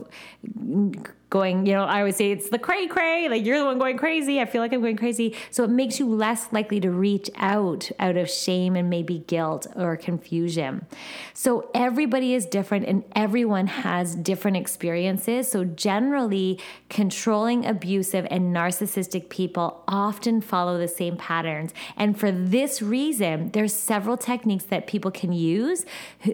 going, 1.29 1.65
you 1.65 1.73
know, 1.73 1.83
I 1.83 1.99
always 1.99 2.15
say 2.15 2.31
it's 2.31 2.49
the 2.49 2.59
cray 2.59 2.87
cray, 2.87 3.27
like 3.27 3.45
you're 3.45 3.59
the 3.59 3.65
one 3.65 3.79
going 3.79 3.97
crazy. 3.97 4.39
I 4.39 4.45
feel 4.45 4.61
like 4.61 4.71
I'm 4.71 4.81
going 4.81 4.95
crazy. 4.95 5.35
So 5.51 5.63
it 5.65 5.69
makes 5.69 5.99
you 5.99 6.07
less 6.07 6.53
likely 6.53 6.79
to 6.79 6.89
reach 6.89 7.29
out 7.35 7.91
out 7.99 8.15
of 8.15 8.29
shame 8.29 8.75
and 8.75 8.89
maybe 8.89 9.19
guilt 9.19 9.67
or 9.75 9.97
confusion. 9.97 10.85
So 11.33 11.69
everybody 11.73 12.33
is 12.33 12.45
different 12.45 12.85
and 12.85 13.03
everyone 13.13 13.67
has 13.67 14.15
different 14.15 14.57
experiences. 14.57 15.51
So 15.51 15.65
generally, 15.65 16.59
controlling, 16.89 17.65
abusive, 17.65 18.25
and 18.31 18.55
narcissistic 18.55 19.29
people 19.29 19.83
often 19.87 20.39
follow 20.39 20.77
the 20.77 20.87
same 20.87 21.17
patterns. 21.17 21.73
And 21.97 22.17
for 22.17 22.31
this 22.31 22.81
reason, 22.81 23.51
there's 23.51 23.73
several 23.73 24.15
techniques 24.15 24.65
that 24.65 24.87
people 24.87 25.11
can 25.11 25.33
use, 25.33 25.85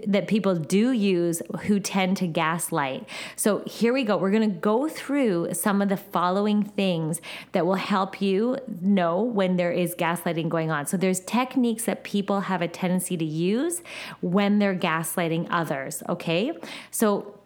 that 0.05 0.27
people 0.27 0.55
do 0.55 0.91
use 0.91 1.41
who 1.63 1.79
tend 1.79 2.17
to 2.17 2.27
gaslight. 2.27 3.07
So 3.35 3.63
here 3.65 3.91
we 3.91 4.03
go. 4.03 4.17
We're 4.17 4.31
going 4.31 4.50
to 4.50 4.55
go 4.55 4.83
through 4.88 5.54
some 5.54 5.82
of 5.82 5.90
the 5.90 5.98
following 5.98 6.63
things 6.63 7.22
that 7.52 7.66
will 7.66 7.75
help 7.75 8.22
you 8.22 8.58
know 8.82 9.22
when 9.22 9.58
there 9.58 9.72
is 9.72 9.96
gaslighting 9.96 10.50
going 10.50 10.72
on. 10.72 10.86
So 10.86 10.98
there's 10.98 11.20
techniques 11.22 11.86
that 11.86 12.04
people 12.04 12.42
have 12.42 12.62
a 12.62 12.68
tendency 12.68 13.18
to 13.18 13.25
use 13.25 13.82
when 14.22 14.60
they're 14.60 14.75
gaslighting 14.75 15.48
others, 15.50 16.04
okay? 16.10 16.54
So 16.92 17.40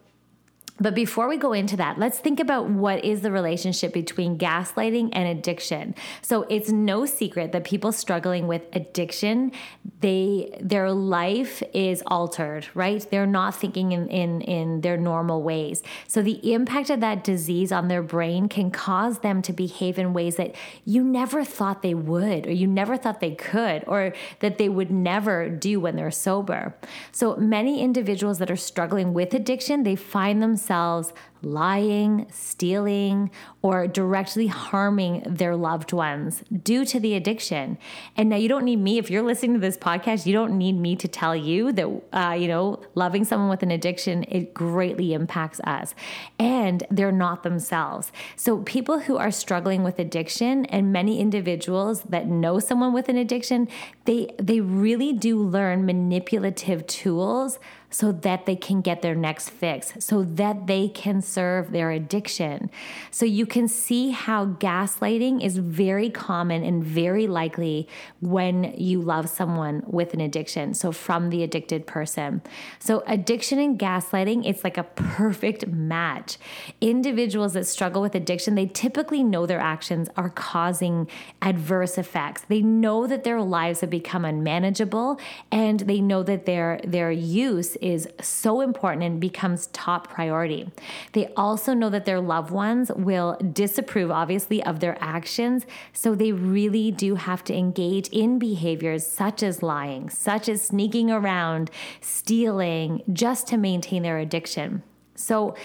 but 0.80 0.94
before 0.94 1.28
we 1.28 1.36
go 1.36 1.52
into 1.52 1.76
that, 1.76 1.98
let's 1.98 2.18
think 2.18 2.38
about 2.38 2.68
what 2.68 3.04
is 3.04 3.22
the 3.22 3.32
relationship 3.32 3.92
between 3.92 4.38
gaslighting 4.38 5.10
and 5.12 5.28
addiction. 5.28 5.94
So 6.22 6.42
it's 6.48 6.70
no 6.70 7.04
secret 7.04 7.52
that 7.52 7.64
people 7.64 7.90
struggling 7.90 8.46
with 8.46 8.62
addiction, 8.72 9.52
they 10.00 10.56
their 10.60 10.92
life 10.92 11.62
is 11.74 12.02
altered, 12.06 12.68
right? 12.74 13.04
They're 13.10 13.26
not 13.26 13.56
thinking 13.56 13.92
in 13.92 14.08
in 14.08 14.40
in 14.42 14.80
their 14.82 14.96
normal 14.96 15.42
ways. 15.42 15.82
So 16.06 16.22
the 16.22 16.52
impact 16.52 16.90
of 16.90 17.00
that 17.00 17.24
disease 17.24 17.72
on 17.72 17.88
their 17.88 18.02
brain 18.02 18.48
can 18.48 18.70
cause 18.70 19.20
them 19.20 19.42
to 19.42 19.52
behave 19.52 19.98
in 19.98 20.12
ways 20.12 20.36
that 20.36 20.54
you 20.84 21.02
never 21.02 21.44
thought 21.44 21.82
they 21.82 21.94
would 21.94 22.46
or 22.46 22.52
you 22.52 22.66
never 22.68 22.96
thought 22.96 23.20
they 23.20 23.34
could 23.34 23.82
or 23.86 24.12
that 24.40 24.58
they 24.58 24.68
would 24.68 24.90
never 24.90 25.48
do 25.48 25.80
when 25.80 25.96
they're 25.96 26.10
sober. 26.10 26.76
So 27.10 27.36
many 27.36 27.82
individuals 27.82 28.38
that 28.38 28.50
are 28.50 28.56
struggling 28.56 29.12
with 29.12 29.34
addiction, 29.34 29.82
they 29.82 29.96
find 29.96 30.40
themselves 30.40 30.67
themselves 30.68 31.12
lying, 31.40 32.26
stealing, 32.32 33.30
or 33.62 33.86
directly 33.86 34.48
harming 34.48 35.22
their 35.24 35.54
loved 35.54 35.92
ones 35.92 36.42
due 36.64 36.84
to 36.84 36.98
the 36.98 37.14
addiction. 37.14 37.78
And 38.16 38.28
now 38.28 38.36
you 38.36 38.48
don't 38.48 38.64
need 38.64 38.80
me, 38.80 38.98
if 38.98 39.08
you're 39.08 39.22
listening 39.22 39.54
to 39.54 39.60
this 39.60 39.76
podcast, 39.76 40.26
you 40.26 40.32
don't 40.32 40.58
need 40.58 40.72
me 40.72 40.96
to 40.96 41.06
tell 41.06 41.36
you 41.36 41.72
that, 41.72 42.02
uh, 42.12 42.32
you 42.32 42.48
know, 42.48 42.82
loving 42.96 43.24
someone 43.24 43.48
with 43.48 43.62
an 43.62 43.70
addiction, 43.70 44.24
it 44.28 44.52
greatly 44.52 45.12
impacts 45.12 45.60
us. 45.60 45.94
And 46.40 46.84
they're 46.90 47.12
not 47.12 47.44
themselves. 47.44 48.10
So 48.34 48.58
people 48.58 48.98
who 49.00 49.16
are 49.16 49.30
struggling 49.30 49.84
with 49.84 50.00
addiction 50.00 50.64
and 50.66 50.92
many 50.92 51.20
individuals 51.20 52.02
that 52.02 52.26
know 52.26 52.58
someone 52.58 52.92
with 52.92 53.08
an 53.08 53.16
addiction, 53.16 53.68
they, 54.06 54.30
they 54.38 54.60
really 54.60 55.12
do 55.12 55.40
learn 55.40 55.86
manipulative 55.86 56.84
tools 56.88 57.60
so 57.90 58.12
that 58.12 58.46
they 58.46 58.56
can 58.56 58.80
get 58.80 59.02
their 59.02 59.14
next 59.14 59.50
fix, 59.50 59.92
so 59.98 60.22
that 60.22 60.66
they 60.66 60.88
can 60.88 61.22
serve 61.22 61.72
their 61.72 61.90
addiction. 61.90 62.70
So 63.10 63.24
you 63.24 63.46
can 63.46 63.66
see 63.68 64.10
how 64.10 64.46
gaslighting 64.46 65.42
is 65.42 65.58
very 65.58 66.10
common 66.10 66.62
and 66.64 66.84
very 66.84 67.26
likely 67.26 67.88
when 68.20 68.74
you 68.76 69.00
love 69.00 69.28
someone 69.28 69.82
with 69.86 70.12
an 70.12 70.20
addiction. 70.20 70.74
So 70.74 70.92
from 70.92 71.30
the 71.30 71.42
addicted 71.42 71.86
person. 71.86 72.42
So 72.78 73.02
addiction 73.06 73.58
and 73.58 73.78
gaslighting, 73.78 74.42
it's 74.44 74.64
like 74.64 74.76
a 74.76 74.84
perfect 74.84 75.66
match. 75.66 76.36
Individuals 76.80 77.54
that 77.54 77.66
struggle 77.66 78.02
with 78.02 78.14
addiction, 78.14 78.54
they 78.54 78.66
typically 78.66 79.22
know 79.22 79.46
their 79.46 79.60
actions 79.60 80.08
are 80.16 80.30
causing 80.30 81.08
adverse 81.40 81.96
effects. 81.96 82.42
They 82.48 82.60
know 82.60 83.06
that 83.06 83.24
their 83.24 83.40
lives 83.40 83.80
have 83.80 83.90
become 83.90 84.24
unmanageable 84.24 85.18
and 85.50 85.80
they 85.80 86.00
know 86.00 86.22
that 86.22 86.44
their 86.44 86.80
their 86.84 87.10
use 87.10 87.76
is 87.80 88.08
so 88.20 88.60
important 88.60 89.02
and 89.02 89.20
becomes 89.20 89.68
top 89.68 90.08
priority. 90.08 90.70
They 91.12 91.32
also 91.36 91.74
know 91.74 91.90
that 91.90 92.04
their 92.04 92.20
loved 92.20 92.50
ones 92.50 92.90
will 92.94 93.36
disapprove, 93.52 94.10
obviously, 94.10 94.62
of 94.62 94.80
their 94.80 94.96
actions. 95.00 95.66
So 95.92 96.14
they 96.14 96.32
really 96.32 96.90
do 96.90 97.14
have 97.16 97.44
to 97.44 97.54
engage 97.54 98.08
in 98.08 98.38
behaviors 98.38 99.06
such 99.06 99.42
as 99.42 99.62
lying, 99.62 100.10
such 100.10 100.48
as 100.48 100.62
sneaking 100.62 101.10
around, 101.10 101.70
stealing, 102.00 103.02
just 103.12 103.46
to 103.48 103.56
maintain 103.56 104.02
their 104.02 104.18
addiction. 104.18 104.82
So, 105.14 105.56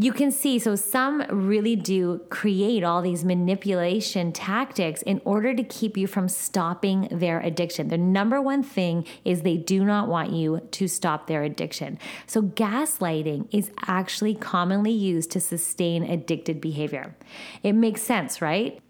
you 0.00 0.12
can 0.12 0.30
see, 0.30 0.60
so 0.60 0.76
some 0.76 1.24
really 1.28 1.74
do 1.74 2.20
create 2.30 2.84
all 2.84 3.02
these 3.02 3.24
manipulation 3.24 4.30
tactics 4.30 5.02
in 5.02 5.20
order 5.24 5.52
to 5.52 5.64
keep 5.64 5.96
you 5.96 6.06
from 6.06 6.28
stopping 6.28 7.08
their 7.10 7.40
addiction. 7.40 7.88
The 7.88 7.98
number 7.98 8.40
one 8.40 8.62
thing 8.62 9.04
is 9.24 9.42
they 9.42 9.56
do 9.56 9.84
not 9.84 10.06
want 10.06 10.30
you 10.30 10.60
to 10.70 10.86
stop 10.86 11.26
their 11.26 11.42
addiction. 11.42 11.98
So, 12.28 12.42
gaslighting 12.42 13.48
is 13.50 13.72
actually 13.88 14.36
commonly 14.36 14.92
used 14.92 15.32
to 15.32 15.40
sustain 15.40 16.04
addicted 16.04 16.60
behavior. 16.60 17.16
It 17.64 17.72
makes 17.72 18.00
sense, 18.00 18.40
right? 18.40 18.80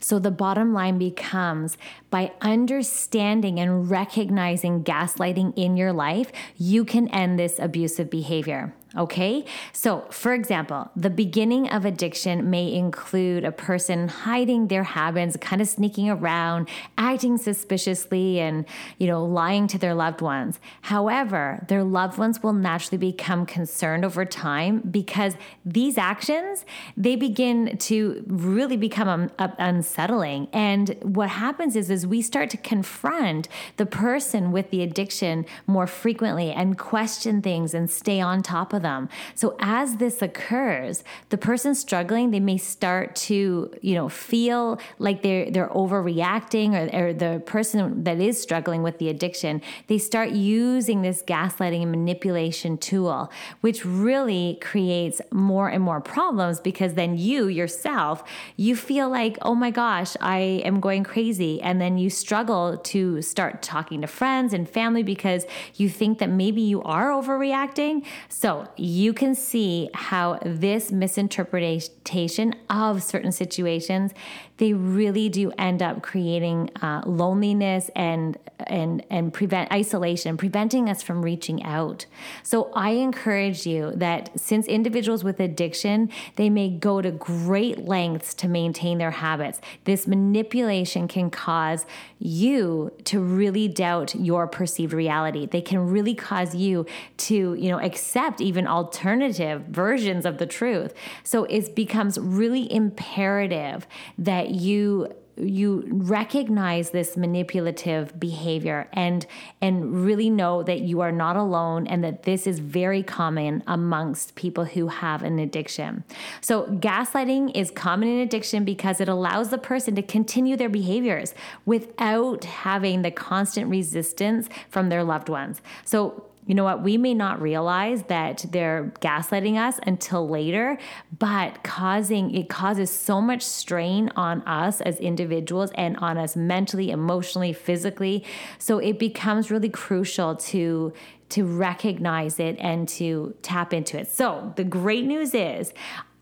So 0.00 0.18
the 0.18 0.32
bottom 0.32 0.72
line 0.72 0.98
becomes 0.98 1.78
by 2.10 2.32
understanding 2.40 3.60
and 3.60 3.88
recognizing 3.88 4.82
gaslighting 4.82 5.54
in 5.56 5.76
your 5.76 5.92
life, 5.92 6.32
you 6.56 6.84
can 6.84 7.06
end 7.08 7.38
this 7.38 7.60
abusive 7.60 8.10
behavior. 8.10 8.74
Okay. 8.96 9.44
So, 9.72 10.04
for 10.10 10.32
example, 10.32 10.90
the 10.96 11.10
beginning 11.10 11.68
of 11.68 11.84
addiction 11.84 12.50
may 12.50 12.72
include 12.72 13.44
a 13.44 13.52
person 13.52 14.08
hiding 14.08 14.66
their 14.66 14.82
habits, 14.82 15.36
kind 15.36 15.62
of 15.62 15.68
sneaking 15.68 16.10
around, 16.10 16.68
acting 16.98 17.38
suspiciously, 17.38 18.40
and, 18.40 18.64
you 18.98 19.06
know, 19.06 19.24
lying 19.24 19.68
to 19.68 19.78
their 19.78 19.94
loved 19.94 20.20
ones. 20.20 20.58
However, 20.82 21.64
their 21.68 21.84
loved 21.84 22.18
ones 22.18 22.42
will 22.42 22.52
naturally 22.52 22.98
become 22.98 23.46
concerned 23.46 24.04
over 24.04 24.24
time 24.24 24.80
because 24.80 25.36
these 25.64 25.96
actions, 25.96 26.64
they 26.96 27.14
begin 27.14 27.78
to 27.78 28.24
really 28.26 28.76
become 28.76 29.08
um, 29.08 29.30
unsettling. 29.38 30.48
And 30.52 30.96
what 31.02 31.28
happens 31.28 31.76
is, 31.76 31.90
is 31.90 32.08
we 32.08 32.22
start 32.22 32.50
to 32.50 32.56
confront 32.56 33.46
the 33.76 33.86
person 33.86 34.50
with 34.50 34.70
the 34.70 34.82
addiction 34.82 35.46
more 35.68 35.86
frequently 35.86 36.50
and 36.50 36.76
question 36.76 37.40
things 37.40 37.72
and 37.72 37.88
stay 37.88 38.20
on 38.20 38.42
top 38.42 38.72
of 38.72 38.79
them. 38.82 39.08
So 39.34 39.56
as 39.60 39.96
this 39.96 40.22
occurs, 40.22 41.04
the 41.28 41.38
person 41.38 41.74
struggling, 41.74 42.30
they 42.30 42.40
may 42.40 42.58
start 42.58 43.14
to, 43.16 43.72
you 43.80 43.94
know, 43.94 44.08
feel 44.08 44.80
like 44.98 45.22
they're 45.22 45.50
they're 45.50 45.68
overreacting 45.68 46.74
or, 46.74 47.08
or 47.08 47.12
the 47.12 47.42
person 47.46 48.04
that 48.04 48.20
is 48.20 48.40
struggling 48.40 48.82
with 48.82 48.98
the 48.98 49.08
addiction, 49.08 49.62
they 49.86 49.98
start 49.98 50.30
using 50.30 51.02
this 51.02 51.22
gaslighting 51.22 51.82
and 51.82 51.90
manipulation 51.90 52.76
tool, 52.78 53.30
which 53.60 53.84
really 53.84 54.58
creates 54.60 55.20
more 55.30 55.68
and 55.68 55.82
more 55.82 56.00
problems 56.00 56.60
because 56.60 56.94
then 56.94 57.16
you 57.18 57.46
yourself, 57.46 58.22
you 58.56 58.76
feel 58.76 59.08
like, 59.08 59.38
oh 59.42 59.54
my 59.54 59.70
gosh, 59.70 60.16
I 60.20 60.38
am 60.64 60.80
going 60.80 61.04
crazy. 61.04 61.60
And 61.60 61.80
then 61.80 61.98
you 61.98 62.10
struggle 62.10 62.76
to 62.78 63.22
start 63.22 63.62
talking 63.62 64.00
to 64.00 64.06
friends 64.06 64.52
and 64.52 64.68
family 64.68 65.02
because 65.02 65.46
you 65.74 65.88
think 65.88 66.18
that 66.18 66.30
maybe 66.30 66.60
you 66.60 66.82
are 66.82 67.08
overreacting. 67.10 68.04
So 68.28 68.68
you 68.76 69.12
can 69.12 69.34
see 69.34 69.90
how 69.94 70.38
this 70.44 70.92
misinterpretation 70.92 72.54
of 72.68 73.02
certain 73.02 73.32
situations 73.32 74.12
they 74.60 74.74
really 74.74 75.30
do 75.30 75.50
end 75.56 75.82
up 75.82 76.02
creating 76.02 76.70
uh, 76.82 77.00
loneliness 77.06 77.90
and 77.96 78.36
and 78.66 79.02
and 79.08 79.32
prevent 79.32 79.72
isolation 79.72 80.36
preventing 80.36 80.90
us 80.90 81.02
from 81.02 81.22
reaching 81.22 81.62
out. 81.62 82.04
So 82.42 82.70
i 82.74 82.90
encourage 82.90 83.66
you 83.66 83.92
that 83.96 84.38
since 84.38 84.66
individuals 84.66 85.24
with 85.24 85.40
addiction 85.40 86.10
they 86.36 86.50
may 86.50 86.68
go 86.68 87.00
to 87.00 87.10
great 87.10 87.78
lengths 87.86 88.34
to 88.34 88.48
maintain 88.48 88.98
their 88.98 89.12
habits. 89.12 89.62
This 89.84 90.06
manipulation 90.06 91.08
can 91.08 91.30
cause 91.30 91.86
you 92.18 92.92
to 93.04 93.18
really 93.18 93.66
doubt 93.66 94.14
your 94.14 94.46
perceived 94.46 94.92
reality. 94.92 95.46
They 95.46 95.62
can 95.62 95.88
really 95.88 96.14
cause 96.14 96.54
you 96.54 96.84
to 97.28 97.54
you 97.54 97.70
know 97.70 97.80
accept 97.80 98.42
even 98.42 98.66
alternative 98.66 99.62
versions 99.70 100.26
of 100.26 100.36
the 100.36 100.46
truth. 100.46 100.92
So 101.24 101.44
it 101.44 101.74
becomes 101.74 102.18
really 102.18 102.70
imperative 102.70 103.86
that 104.18 104.49
you 104.50 105.14
you 105.36 105.84
recognize 105.90 106.90
this 106.90 107.16
manipulative 107.16 108.18
behavior 108.18 108.88
and 108.92 109.26
and 109.60 110.04
really 110.04 110.28
know 110.28 110.62
that 110.62 110.80
you 110.80 111.00
are 111.00 111.12
not 111.12 111.36
alone 111.36 111.86
and 111.86 112.04
that 112.04 112.24
this 112.24 112.46
is 112.46 112.58
very 112.58 113.02
common 113.02 113.62
amongst 113.66 114.34
people 114.34 114.64
who 114.64 114.88
have 114.88 115.22
an 115.22 115.38
addiction. 115.38 116.04
So 116.40 116.64
gaslighting 116.64 117.56
is 117.56 117.70
common 117.70 118.08
in 118.08 118.18
addiction 118.18 118.64
because 118.64 119.00
it 119.00 119.08
allows 119.08 119.50
the 119.50 119.58
person 119.58 119.94
to 119.94 120.02
continue 120.02 120.56
their 120.56 120.68
behaviors 120.68 121.34
without 121.64 122.44
having 122.44 123.02
the 123.02 123.10
constant 123.10 123.70
resistance 123.70 124.48
from 124.68 124.88
their 124.88 125.04
loved 125.04 125.28
ones. 125.28 125.60
So 125.84 126.29
you 126.50 126.56
know 126.56 126.64
what? 126.64 126.82
We 126.82 126.96
may 126.96 127.14
not 127.14 127.40
realize 127.40 128.02
that 128.08 128.44
they're 128.50 128.92
gaslighting 129.00 129.56
us 129.56 129.78
until 129.86 130.28
later, 130.28 130.78
but 131.16 131.62
causing 131.62 132.34
it 132.34 132.48
causes 132.48 132.90
so 132.90 133.20
much 133.20 133.42
strain 133.42 134.10
on 134.16 134.42
us 134.48 134.80
as 134.80 134.98
individuals 134.98 135.70
and 135.76 135.96
on 135.98 136.18
us 136.18 136.34
mentally, 136.34 136.90
emotionally, 136.90 137.52
physically. 137.52 138.24
So 138.58 138.78
it 138.78 138.98
becomes 138.98 139.52
really 139.52 139.68
crucial 139.68 140.34
to 140.34 140.92
to 141.28 141.44
recognize 141.44 142.40
it 142.40 142.56
and 142.58 142.88
to 142.88 143.32
tap 143.42 143.72
into 143.72 143.96
it. 143.96 144.08
So, 144.08 144.52
the 144.56 144.64
great 144.64 145.04
news 145.04 145.32
is 145.32 145.72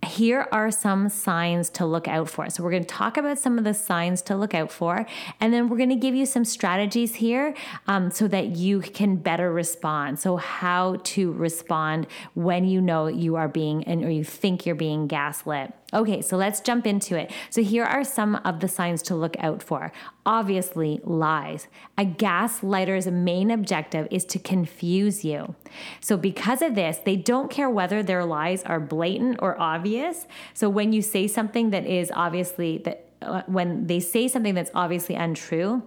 here 0.08 0.48
are 0.52 0.70
some 0.70 1.08
signs 1.08 1.70
to 1.70 1.86
look 1.86 2.08
out 2.08 2.28
for. 2.28 2.50
So, 2.50 2.62
we're 2.62 2.70
going 2.70 2.84
to 2.84 2.88
talk 2.88 3.16
about 3.16 3.38
some 3.38 3.58
of 3.58 3.64
the 3.64 3.74
signs 3.74 4.22
to 4.22 4.36
look 4.36 4.54
out 4.54 4.72
for, 4.72 5.06
and 5.40 5.52
then 5.52 5.68
we're 5.68 5.76
going 5.76 5.88
to 5.90 5.96
give 5.96 6.14
you 6.14 6.26
some 6.26 6.44
strategies 6.44 7.16
here 7.16 7.54
um, 7.86 8.10
so 8.10 8.28
that 8.28 8.56
you 8.56 8.80
can 8.80 9.16
better 9.16 9.52
respond. 9.52 10.18
So, 10.18 10.36
how 10.36 10.96
to 11.04 11.32
respond 11.32 12.06
when 12.34 12.64
you 12.64 12.80
know 12.80 13.06
you 13.06 13.36
are 13.36 13.48
being 13.48 13.84
and 13.84 14.04
or 14.04 14.10
you 14.10 14.24
think 14.24 14.66
you're 14.66 14.74
being 14.74 15.06
gaslit. 15.06 15.72
Okay, 15.94 16.20
so 16.20 16.36
let's 16.36 16.60
jump 16.60 16.86
into 16.86 17.18
it. 17.18 17.32
So, 17.48 17.62
here 17.62 17.84
are 17.84 18.04
some 18.04 18.34
of 18.44 18.60
the 18.60 18.68
signs 18.68 19.00
to 19.02 19.14
look 19.14 19.36
out 19.38 19.62
for. 19.62 19.90
Obviously, 20.26 21.00
lies. 21.02 21.66
A 21.96 22.04
gaslighter's 22.04 23.06
main 23.06 23.50
objective 23.50 24.06
is 24.10 24.26
to 24.26 24.38
confuse 24.38 25.24
you. 25.24 25.54
So, 26.00 26.18
because 26.18 26.60
of 26.60 26.74
this, 26.74 26.98
they 26.98 27.16
don't 27.16 27.50
care 27.50 27.70
whether 27.70 28.02
their 28.02 28.26
lies 28.26 28.62
are 28.64 28.80
blatant 28.80 29.38
or 29.40 29.58
obvious. 29.58 30.26
So, 30.52 30.68
when 30.68 30.92
you 30.92 31.00
say 31.00 31.26
something 31.26 31.70
that 31.70 31.86
is 31.86 32.12
obviously 32.14 32.78
that 32.84 33.08
uh, 33.22 33.42
when 33.46 33.86
they 33.86 34.00
say 34.00 34.28
something 34.28 34.54
that's 34.54 34.70
obviously 34.74 35.14
untrue, 35.14 35.82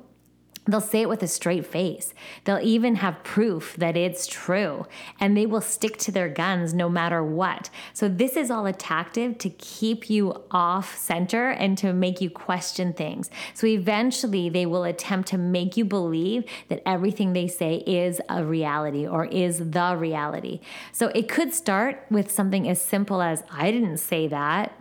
They'll 0.67 0.80
say 0.80 1.02
it 1.02 1.10
with 1.10 1.24
a 1.24 1.28
straight 1.28 1.65
face. 1.65 2.13
They'll 2.43 2.60
even 2.62 2.97
have 2.97 3.24
proof 3.24 3.76
that 3.78 3.97
it's 3.97 4.28
true, 4.28 4.86
and 5.19 5.36
they 5.36 5.47
will 5.47 5.60
stick 5.60 5.97
to 5.97 6.12
their 6.12 6.30
guns 6.30 6.71
no 6.71 6.88
matter 6.88 7.24
what. 7.24 7.71
So, 7.93 8.08
this 8.08 8.38
is 8.38 8.52
all 8.52 8.67
a 8.67 8.74
tactic 8.74 9.39
to 9.39 9.50
keep 9.50 10.08
you 10.08 10.43
off 10.52 10.95
center 10.95 11.50
and 11.50 11.80
to 11.80 11.93
make 11.93 12.21
you 12.21 12.30
question 12.30 12.93
things. 12.93 13.32
So, 13.56 13.65
eventually, 13.65 14.50
they 14.50 14.67
will 14.67 14.84
attempt 14.84 15.30
to 15.30 15.38
make 15.39 15.78
you 15.78 15.86
believe 15.86 16.45
that 16.67 16.84
everything 16.86 17.34
they 17.34 17.47
say 17.47 17.78
is 17.88 18.21
a 18.30 18.45
reality 18.45 19.08
or 19.08 19.26
is 19.26 19.71
the 19.71 19.95
reality. 19.97 20.60
So, 20.91 21.08
it 21.15 21.28
could 21.28 21.56
start 21.56 22.06
with 22.12 22.30
something 22.30 22.69
as 22.69 22.80
simple 22.80 23.24
as, 23.24 23.43
I 23.52 23.71
didn't 23.71 23.97
say 23.97 24.28
that. 24.28 24.81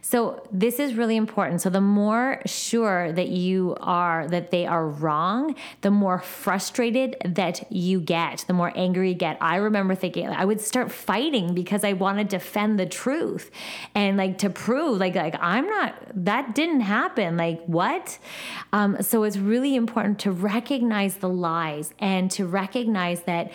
So 0.00 0.46
this 0.52 0.78
is 0.78 0.94
really 0.94 1.16
important. 1.16 1.60
So 1.60 1.70
the 1.70 1.80
more 1.80 2.40
sure 2.46 3.12
that 3.12 3.28
you 3.28 3.76
are 3.80 4.28
that 4.28 4.50
they 4.50 4.66
are 4.66 4.86
wrong, 4.86 5.56
the 5.80 5.90
more 5.90 6.20
frustrated 6.20 7.16
that 7.24 7.70
you 7.72 8.00
get, 8.00 8.44
the 8.46 8.52
more 8.52 8.72
angry 8.76 9.10
you 9.10 9.14
get. 9.14 9.36
I 9.40 9.56
remember 9.56 9.94
thinking 9.94 10.28
I 10.28 10.44
would 10.44 10.60
start 10.60 10.92
fighting 10.92 11.54
because 11.54 11.84
I 11.84 11.92
want 11.94 12.18
to 12.18 12.24
defend 12.24 12.78
the 12.78 12.86
truth 12.86 13.50
and 13.94 14.16
like 14.16 14.38
to 14.38 14.50
prove 14.50 14.98
like 14.98 15.14
like 15.14 15.36
I'm 15.40 15.66
not 15.66 15.94
that 16.14 16.54
didn't 16.54 16.80
happen. 16.80 17.36
Like 17.36 17.64
what? 17.66 18.18
Um, 18.72 19.02
so 19.02 19.24
it's 19.24 19.36
really 19.36 19.74
important 19.74 20.18
to 20.20 20.30
recognize 20.30 21.16
the 21.16 21.28
lies 21.28 21.92
and 21.98 22.30
to 22.32 22.46
recognize 22.46 23.22
that 23.22 23.50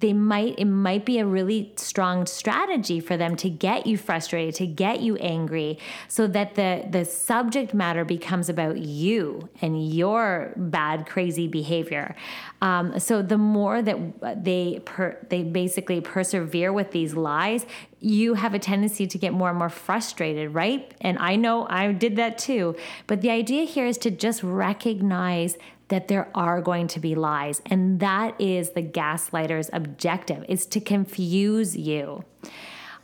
they 0.00 0.12
might 0.12 0.58
it 0.58 0.64
might 0.64 1.04
be 1.04 1.18
a 1.18 1.26
really 1.26 1.72
strong 1.76 2.26
strategy 2.26 3.00
for 3.00 3.16
them 3.16 3.34
to 3.36 3.50
get 3.50 3.86
you 3.86 3.96
frustrated 3.96 4.54
to 4.54 4.66
get 4.66 5.00
you 5.00 5.16
angry 5.16 5.78
so 6.06 6.26
that 6.26 6.54
the 6.54 6.86
the 6.90 7.04
subject 7.04 7.74
matter 7.74 8.04
becomes 8.04 8.48
about 8.48 8.78
you 8.78 9.48
and 9.60 9.92
your 9.92 10.52
bad 10.56 11.06
crazy 11.06 11.48
behavior. 11.48 12.14
Um, 12.60 12.98
so 12.98 13.22
the 13.22 13.38
more 13.38 13.82
that 13.82 14.44
they 14.44 14.80
per, 14.84 15.18
they 15.30 15.42
basically 15.42 16.00
persevere 16.00 16.72
with 16.72 16.92
these 16.92 17.14
lies 17.14 17.66
you 18.00 18.34
have 18.34 18.54
a 18.54 18.60
tendency 18.60 19.08
to 19.08 19.18
get 19.18 19.32
more 19.32 19.48
and 19.48 19.58
more 19.58 19.68
frustrated 19.68 20.54
right? 20.54 20.94
And 21.00 21.18
i 21.18 21.34
know 21.36 21.66
i 21.68 21.92
did 21.92 22.16
that 22.16 22.38
too. 22.38 22.76
But 23.06 23.20
the 23.22 23.30
idea 23.30 23.64
here 23.64 23.86
is 23.86 23.98
to 23.98 24.10
just 24.10 24.42
recognize 24.42 25.56
that 25.88 26.08
there 26.08 26.28
are 26.34 26.60
going 26.60 26.86
to 26.88 27.00
be 27.00 27.14
lies. 27.14 27.60
And 27.66 28.00
that 28.00 28.40
is 28.40 28.70
the 28.70 28.82
gaslighter's 28.82 29.70
objective 29.72 30.44
is 30.48 30.66
to 30.66 30.80
confuse 30.80 31.76
you. 31.76 32.24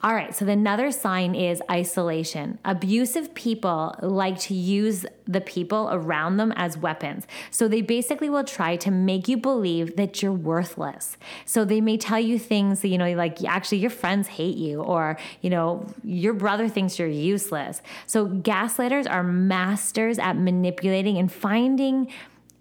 All 0.04 0.14
right, 0.14 0.34
so 0.34 0.44
the 0.44 0.52
another 0.52 0.90
sign 0.90 1.34
is 1.34 1.62
isolation. 1.70 2.58
Abusive 2.62 3.34
people 3.34 3.94
like 4.02 4.38
to 4.40 4.54
use 4.54 5.06
the 5.26 5.40
people 5.40 5.88
around 5.90 6.36
them 6.36 6.52
as 6.56 6.76
weapons. 6.76 7.26
So 7.50 7.68
they 7.68 7.80
basically 7.80 8.28
will 8.28 8.44
try 8.44 8.76
to 8.76 8.90
make 8.90 9.28
you 9.28 9.38
believe 9.38 9.96
that 9.96 10.22
you're 10.22 10.30
worthless. 10.30 11.16
So 11.46 11.64
they 11.64 11.80
may 11.80 11.96
tell 11.96 12.20
you 12.20 12.38
things 12.38 12.82
that, 12.82 12.88
you 12.88 12.98
know, 12.98 13.10
like 13.14 13.42
actually 13.44 13.78
your 13.78 13.88
friends 13.88 14.28
hate 14.28 14.58
you 14.58 14.82
or, 14.82 15.16
you 15.40 15.48
know, 15.48 15.86
your 16.02 16.34
brother 16.34 16.68
thinks 16.68 16.98
you're 16.98 17.08
useless. 17.08 17.80
So 18.06 18.28
gaslighters 18.28 19.10
are 19.10 19.22
masters 19.22 20.18
at 20.18 20.36
manipulating 20.36 21.16
and 21.16 21.32
finding 21.32 22.12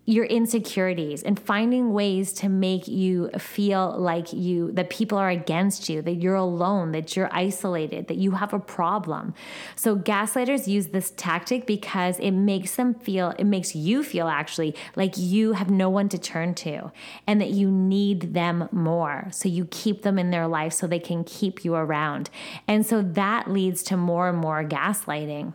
your 0.05 0.25
insecurities 0.25 1.23
and 1.23 1.39
finding 1.39 1.93
ways 1.93 2.33
to 2.33 2.49
make 2.49 2.87
you 2.89 3.29
feel 3.37 3.97
like 3.97 4.33
you 4.33 4.69
that 4.73 4.89
people 4.89 5.17
are 5.17 5.29
against 5.29 5.87
you 5.87 6.01
that 6.01 6.15
you're 6.15 6.35
alone 6.35 6.91
that 6.91 7.15
you're 7.15 7.29
isolated 7.31 8.07
that 8.07 8.17
you 8.17 8.31
have 8.31 8.53
a 8.53 8.59
problem. 8.59 9.33
So 9.77 9.95
gaslighters 9.95 10.67
use 10.67 10.87
this 10.87 11.11
tactic 11.11 11.65
because 11.65 12.19
it 12.19 12.31
makes 12.31 12.75
them 12.75 12.93
feel 12.93 13.33
it 13.39 13.45
makes 13.45 13.75
you 13.75 14.03
feel 14.03 14.27
actually 14.27 14.75
like 14.97 15.13
you 15.17 15.53
have 15.53 15.69
no 15.69 15.89
one 15.89 16.09
to 16.09 16.17
turn 16.17 16.53
to 16.55 16.91
and 17.25 17.39
that 17.39 17.51
you 17.51 17.71
need 17.71 18.33
them 18.33 18.67
more. 18.73 19.29
So 19.31 19.47
you 19.47 19.65
keep 19.71 20.01
them 20.01 20.19
in 20.19 20.31
their 20.31 20.47
life 20.47 20.73
so 20.73 20.85
they 20.85 20.99
can 20.99 21.23
keep 21.23 21.63
you 21.63 21.75
around. 21.75 22.29
And 22.67 22.85
so 22.85 23.01
that 23.01 23.49
leads 23.49 23.83
to 23.83 23.95
more 23.95 24.27
and 24.27 24.37
more 24.37 24.65
gaslighting 24.65 25.53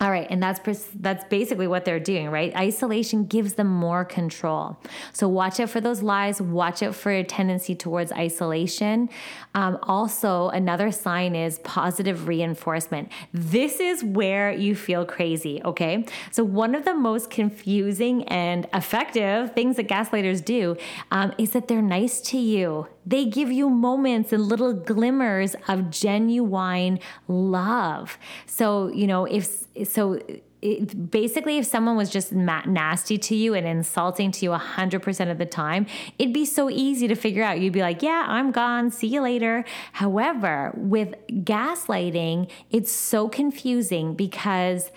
all 0.00 0.10
right, 0.10 0.26
and 0.30 0.42
that's 0.42 0.60
that's 0.94 1.24
basically 1.24 1.66
what 1.66 1.84
they're 1.84 2.00
doing, 2.00 2.30
right? 2.30 2.56
Isolation 2.56 3.26
gives 3.26 3.54
them 3.54 3.66
more 3.66 4.02
control. 4.02 4.78
So 5.12 5.28
watch 5.28 5.60
out 5.60 5.68
for 5.68 5.82
those 5.82 6.00
lies. 6.00 6.40
Watch 6.40 6.82
out 6.82 6.94
for 6.94 7.12
a 7.12 7.22
tendency 7.22 7.74
towards 7.74 8.10
isolation. 8.12 9.10
Um, 9.54 9.78
also, 9.82 10.48
another 10.48 10.90
sign 10.90 11.36
is 11.36 11.58
positive 11.58 12.26
reinforcement. 12.28 13.12
This 13.34 13.78
is 13.78 14.02
where 14.02 14.50
you 14.50 14.74
feel 14.74 15.04
crazy. 15.04 15.60
Okay, 15.66 16.06
so 16.30 16.44
one 16.44 16.74
of 16.74 16.86
the 16.86 16.94
most 16.94 17.28
confusing 17.28 18.24
and 18.24 18.66
effective 18.72 19.52
things 19.52 19.76
that 19.76 19.86
gaslighters 19.86 20.42
do 20.42 20.78
um, 21.10 21.34
is 21.36 21.50
that 21.50 21.68
they're 21.68 21.82
nice 21.82 22.22
to 22.22 22.38
you. 22.38 22.86
They 23.06 23.24
give 23.24 23.50
you 23.50 23.70
moments 23.70 24.32
and 24.32 24.42
little 24.42 24.72
glimmers 24.72 25.56
of 25.68 25.90
genuine 25.90 27.00
love. 27.28 28.18
So 28.46 28.88
you 28.88 29.06
know 29.06 29.24
if 29.24 29.64
so 29.84 30.20
it, 30.62 31.10
basically 31.10 31.56
if 31.56 31.64
someone 31.64 31.96
was 31.96 32.10
just 32.10 32.32
nasty 32.32 33.16
to 33.16 33.34
you 33.34 33.54
and 33.54 33.66
insulting 33.66 34.30
to 34.32 34.44
you 34.44 34.50
100% 34.50 35.30
of 35.30 35.38
the 35.38 35.46
time 35.46 35.86
it'd 36.18 36.34
be 36.34 36.44
so 36.44 36.68
easy 36.68 37.08
to 37.08 37.14
figure 37.14 37.42
out. 37.42 37.60
You'd 37.60 37.72
be 37.72 37.80
like 37.80 38.02
yeah 38.02 38.26
i'm 38.28 38.50
gone. 38.50 38.90
See 38.90 39.06
you 39.06 39.22
later. 39.22 39.64
However 39.92 40.72
with 40.76 41.14
gaslighting 41.28 42.50
it's 42.70 42.92
so 42.92 43.28
confusing 43.28 44.14
because 44.14 44.90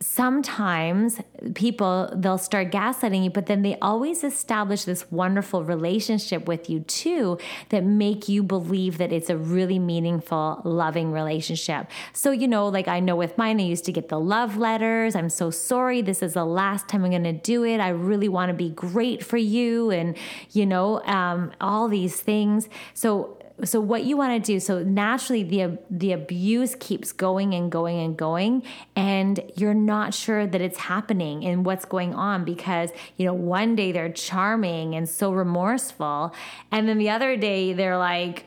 sometimes 0.00 1.20
people 1.54 2.12
they'll 2.14 2.36
start 2.36 2.70
gaslighting 2.70 3.24
you 3.24 3.30
but 3.30 3.46
then 3.46 3.62
they 3.62 3.78
always 3.80 4.22
establish 4.22 4.84
this 4.84 5.10
wonderful 5.10 5.64
relationship 5.64 6.46
with 6.46 6.68
you 6.68 6.80
too 6.80 7.38
that 7.70 7.82
make 7.82 8.28
you 8.28 8.42
believe 8.42 8.98
that 8.98 9.10
it's 9.10 9.30
a 9.30 9.36
really 9.36 9.78
meaningful 9.78 10.60
loving 10.64 11.12
relationship. 11.12 11.90
So 12.12 12.30
you 12.30 12.46
know 12.46 12.68
like 12.68 12.88
i 12.88 13.00
know 13.00 13.16
with 13.16 13.38
mine 13.38 13.58
i 13.58 13.62
used 13.62 13.84
to 13.86 13.92
get 13.92 14.08
the 14.08 14.20
love 14.20 14.58
letters. 14.58 15.16
I'm 15.16 15.30
so 15.30 15.50
sorry. 15.50 16.02
This 16.02 16.22
is 16.22 16.34
the 16.34 16.44
last 16.44 16.88
time 16.88 17.04
i'm 17.04 17.10
going 17.10 17.24
to 17.24 17.32
do 17.32 17.64
it. 17.64 17.78
I 17.78 17.88
really 17.88 18.28
want 18.28 18.50
to 18.50 18.54
be 18.54 18.70
great 18.70 19.24
for 19.24 19.38
you 19.38 19.90
and 19.90 20.16
you 20.50 20.66
know 20.66 21.02
um, 21.04 21.52
all 21.60 21.88
these 21.88 22.20
things. 22.20 22.68
So 22.92 23.35
so 23.64 23.80
what 23.80 24.04
you 24.04 24.16
want 24.16 24.32
to 24.32 24.52
do 24.52 24.60
so 24.60 24.82
naturally 24.82 25.42
the 25.42 25.78
the 25.90 26.12
abuse 26.12 26.74
keeps 26.78 27.12
going 27.12 27.54
and 27.54 27.72
going 27.72 27.98
and 27.98 28.16
going 28.16 28.62
and 28.94 29.40
you're 29.56 29.74
not 29.74 30.12
sure 30.12 30.46
that 30.46 30.60
it's 30.60 30.78
happening 30.78 31.44
and 31.44 31.64
what's 31.64 31.84
going 31.84 32.14
on 32.14 32.44
because 32.44 32.90
you 33.16 33.24
know 33.24 33.32
one 33.32 33.74
day 33.74 33.92
they're 33.92 34.12
charming 34.12 34.94
and 34.94 35.08
so 35.08 35.32
remorseful 35.32 36.34
and 36.70 36.88
then 36.88 36.98
the 36.98 37.08
other 37.08 37.36
day 37.36 37.72
they're 37.72 37.98
like 37.98 38.46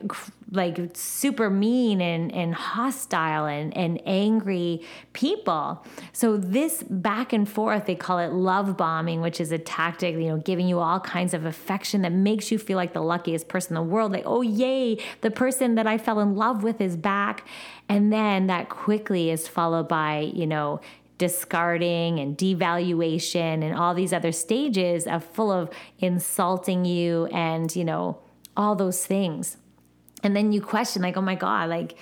like 0.51 0.79
super 0.93 1.49
mean 1.49 2.01
and, 2.01 2.31
and 2.33 2.55
hostile 2.55 3.45
and, 3.45 3.75
and 3.77 4.01
angry 4.05 4.81
people. 5.13 5.85
So 6.11 6.37
this 6.37 6.83
back 6.83 7.33
and 7.33 7.47
forth, 7.47 7.85
they 7.85 7.95
call 7.95 8.17
it 8.17 8.31
love 8.31 8.75
bombing, 8.75 9.21
which 9.21 9.39
is 9.39 9.51
a 9.51 9.59
tactic, 9.59 10.15
you 10.15 10.27
know, 10.27 10.37
giving 10.37 10.67
you 10.67 10.79
all 10.79 10.99
kinds 10.99 11.33
of 11.33 11.45
affection 11.45 12.01
that 12.01 12.13
makes 12.13 12.51
you 12.51 12.57
feel 12.57 12.77
like 12.77 12.93
the 12.93 13.01
luckiest 13.01 13.47
person 13.47 13.77
in 13.77 13.83
the 13.83 13.89
world. 13.89 14.11
Like, 14.11 14.23
oh 14.25 14.41
yay, 14.41 14.97
the 15.21 15.29
person 15.29 15.75
that 15.75 15.85
I 15.85 15.97
fell 15.99 16.19
in 16.19 16.35
love 16.35 16.63
with 16.63 16.81
is 16.81 16.97
back. 16.97 17.45
And 17.87 18.11
then 18.11 18.47
that 18.47 18.69
quickly 18.69 19.29
is 19.29 19.47
followed 19.47 19.87
by, 19.87 20.31
you 20.33 20.47
know, 20.47 20.81
discarding 21.19 22.17
and 22.17 22.37
devaluation 22.37 23.63
and 23.63 23.75
all 23.75 23.93
these 23.93 24.13
other 24.13 24.31
stages 24.31 25.05
of 25.05 25.23
full 25.23 25.51
of 25.51 25.69
insulting 25.99 26.85
you 26.85 27.27
and, 27.27 27.75
you 27.75 27.83
know, 27.83 28.17
all 28.57 28.75
those 28.75 29.05
things 29.05 29.57
and 30.23 30.35
then 30.35 30.51
you 30.51 30.61
question 30.61 31.01
like 31.01 31.17
oh 31.17 31.21
my 31.21 31.35
god 31.35 31.69
like 31.69 31.95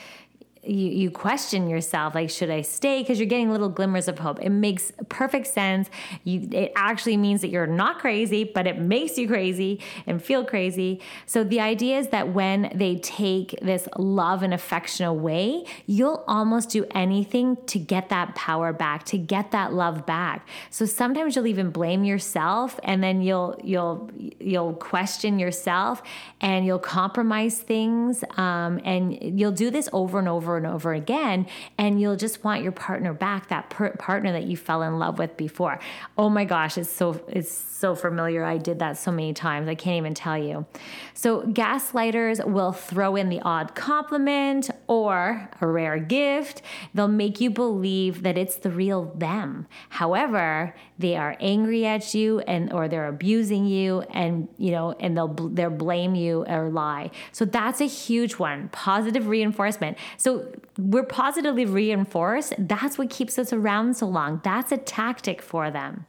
you, 0.67 0.89
you 0.89 1.11
question 1.11 1.69
yourself 1.69 2.15
like 2.15 2.29
should 2.29 2.49
i 2.49 2.61
stay? 2.61 3.01
Because 3.01 3.19
you're 3.19 3.27
getting 3.27 3.51
little 3.51 3.69
glimmers 3.69 4.07
of 4.07 4.19
hope. 4.19 4.39
It 4.41 4.49
makes 4.49 4.91
perfect 5.09 5.47
sense. 5.47 5.89
You 6.23 6.47
it 6.51 6.71
actually 6.75 7.17
means 7.17 7.41
that 7.41 7.49
you're 7.49 7.67
not 7.67 7.99
crazy 7.99 8.43
but 8.43 8.67
it 8.67 8.77
makes 8.79 9.17
you 9.17 9.27
crazy 9.27 9.79
and 10.05 10.21
feel 10.21 10.43
crazy. 10.43 11.01
So 11.25 11.43
the 11.43 11.59
idea 11.59 11.99
is 11.99 12.09
that 12.09 12.29
when 12.29 12.71
they 12.75 12.97
take 12.97 13.55
this 13.61 13.87
love 13.97 14.43
and 14.43 14.53
affection 14.53 15.05
away 15.05 15.65
you'll 15.85 16.23
almost 16.27 16.69
do 16.69 16.85
anything 16.91 17.57
to 17.67 17.79
get 17.79 18.09
that 18.09 18.35
power 18.35 18.73
back 18.73 19.05
to 19.05 19.17
get 19.17 19.51
that 19.51 19.73
love 19.73 20.05
back. 20.05 20.47
So 20.69 20.85
sometimes 20.85 21.35
you'll 21.35 21.47
even 21.47 21.69
blame 21.69 22.03
yourself 22.03 22.79
and 22.83 23.03
then 23.03 23.21
you'll 23.21 23.59
you'll 23.63 24.09
you'll 24.39 24.73
question 24.73 25.39
yourself 25.39 26.01
and 26.41 26.65
you'll 26.65 26.79
compromise 26.79 27.59
things 27.59 28.23
um, 28.37 28.79
and 28.83 29.39
you'll 29.39 29.51
do 29.51 29.69
this 29.69 29.89
over 29.93 30.19
and 30.19 30.27
over 30.27 30.56
and 30.57 30.67
over 30.67 30.93
again 30.93 31.47
and 31.77 32.01
you'll 32.01 32.15
just 32.15 32.43
want 32.43 32.63
your 32.63 32.71
partner 32.71 33.13
back 33.13 33.49
that 33.49 33.69
per- 33.69 33.95
partner 33.97 34.31
that 34.31 34.43
you 34.43 34.57
fell 34.57 34.81
in 34.81 34.99
love 34.99 35.19
with 35.19 35.37
before. 35.37 35.79
Oh 36.17 36.29
my 36.29 36.45
gosh 36.45 36.77
it's 36.77 36.89
so 36.89 37.21
it's 37.27 37.67
so 37.77 37.93
familiar. 37.93 38.43
I 38.43 38.57
did 38.57 38.79
that 38.79 38.97
so 38.97 39.11
many 39.11 39.33
times. 39.33 39.67
I 39.67 39.75
can't 39.75 39.97
even 39.97 40.13
tell 40.13 40.37
you. 40.37 40.65
So 41.13 41.43
gaslighters 41.43 42.43
will 42.45 42.71
throw 42.71 43.15
in 43.15 43.29
the 43.29 43.39
odd 43.41 43.75
compliment 43.75 44.69
or 44.87 45.49
a 45.61 45.67
rare 45.67 45.99
gift. 45.99 46.63
They'll 46.93 47.07
make 47.07 47.39
you 47.39 47.49
believe 47.51 48.23
that 48.23 48.37
it's 48.37 48.55
the 48.55 48.71
real 48.71 49.05
them. 49.15 49.67
However 49.89 50.75
they 50.97 51.15
are 51.15 51.37
angry 51.39 51.85
at 51.85 52.15
you 52.15 52.39
and 52.41 52.73
or 52.73 52.87
they're 52.87 53.07
abusing 53.07 53.65
you 53.65 54.01
and 54.11 54.47
you 54.57 54.71
know 54.71 54.95
and 54.99 55.15
they'll 55.15 55.27
they'll 55.27 55.69
blame 55.69 56.15
you 56.15 56.45
or 56.47 56.69
lie. 56.69 57.11
So 57.31 57.45
that's 57.45 57.79
a 57.79 57.85
huge 57.85 58.33
one. 58.33 58.69
Positive 58.69 59.27
reinforcement. 59.27 59.97
So 60.17 60.46
we're 60.77 61.03
positively 61.03 61.65
reinforced. 61.65 62.53
That's 62.57 62.97
what 62.97 63.09
keeps 63.09 63.37
us 63.37 63.51
around 63.53 63.97
so 63.97 64.07
long. 64.07 64.41
That's 64.43 64.71
a 64.71 64.77
tactic 64.77 65.41
for 65.41 65.71
them. 65.71 66.05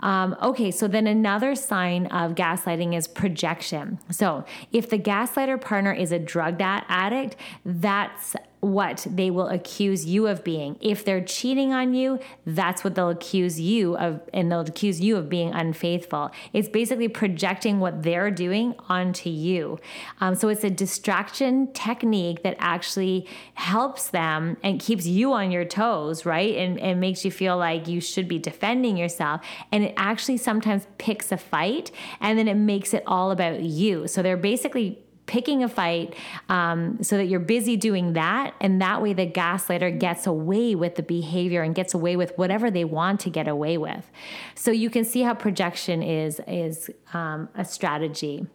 Um, 0.00 0.34
okay, 0.42 0.70
so 0.70 0.88
then 0.88 1.06
another 1.06 1.54
sign 1.54 2.06
of 2.06 2.34
gaslighting 2.34 2.96
is 2.96 3.06
projection. 3.06 3.98
So 4.10 4.44
if 4.72 4.88
the 4.88 4.98
gaslighter 4.98 5.60
partner 5.60 5.92
is 5.92 6.10
a 6.10 6.18
drug 6.18 6.56
addict, 6.60 7.36
that's 7.64 8.34
what 8.60 9.06
they 9.10 9.30
will 9.30 9.48
accuse 9.48 10.04
you 10.04 10.26
of 10.26 10.44
being. 10.44 10.76
If 10.80 11.04
they're 11.04 11.24
cheating 11.24 11.72
on 11.72 11.94
you, 11.94 12.18
that's 12.44 12.84
what 12.84 12.94
they'll 12.94 13.08
accuse 13.08 13.58
you 13.58 13.96
of, 13.96 14.20
and 14.34 14.52
they'll 14.52 14.60
accuse 14.60 15.00
you 15.00 15.16
of 15.16 15.28
being 15.28 15.52
unfaithful. 15.52 16.30
It's 16.52 16.68
basically 16.68 17.08
projecting 17.08 17.80
what 17.80 18.02
they're 18.02 18.30
doing 18.30 18.74
onto 18.88 19.30
you. 19.30 19.78
Um, 20.20 20.34
so 20.34 20.48
it's 20.48 20.64
a 20.64 20.70
distraction 20.70 21.72
technique 21.72 22.42
that 22.42 22.56
actually 22.58 23.26
helps 23.54 24.08
them 24.08 24.58
and 24.62 24.78
keeps 24.78 25.06
you 25.06 25.32
on 25.32 25.50
your 25.50 25.64
toes, 25.64 26.26
right? 26.26 26.54
And, 26.56 26.78
and 26.78 27.00
makes 27.00 27.24
you 27.24 27.30
feel 27.30 27.56
like 27.56 27.88
you 27.88 28.00
should 28.00 28.28
be 28.28 28.38
defending 28.38 28.96
yourself. 28.96 29.40
And 29.72 29.84
it 29.84 29.94
actually 29.96 30.36
sometimes 30.36 30.86
picks 30.98 31.32
a 31.32 31.38
fight 31.38 31.90
and 32.20 32.38
then 32.38 32.46
it 32.46 32.54
makes 32.54 32.92
it 32.92 33.02
all 33.06 33.30
about 33.30 33.62
you. 33.62 34.06
So 34.06 34.22
they're 34.22 34.36
basically 34.36 34.98
picking 35.30 35.62
a 35.62 35.68
fight 35.68 36.12
um, 36.48 37.00
so 37.02 37.16
that 37.16 37.26
you're 37.26 37.38
busy 37.38 37.76
doing 37.76 38.14
that. 38.14 38.52
And 38.60 38.82
that 38.82 39.00
way, 39.00 39.12
the 39.12 39.28
gaslighter 39.28 39.96
gets 39.96 40.26
away 40.26 40.74
with 40.74 40.96
the 40.96 41.04
behavior 41.04 41.62
and 41.62 41.72
gets 41.72 41.94
away 41.94 42.16
with 42.16 42.32
whatever 42.36 42.68
they 42.68 42.84
want 42.84 43.20
to 43.20 43.30
get 43.30 43.46
away 43.46 43.78
with. 43.78 44.10
So 44.56 44.72
you 44.72 44.90
can 44.90 45.04
see 45.04 45.22
how 45.22 45.34
projection 45.34 46.02
is, 46.02 46.40
is 46.48 46.90
um, 47.14 47.48
a 47.54 47.64
strategy. 47.64 48.46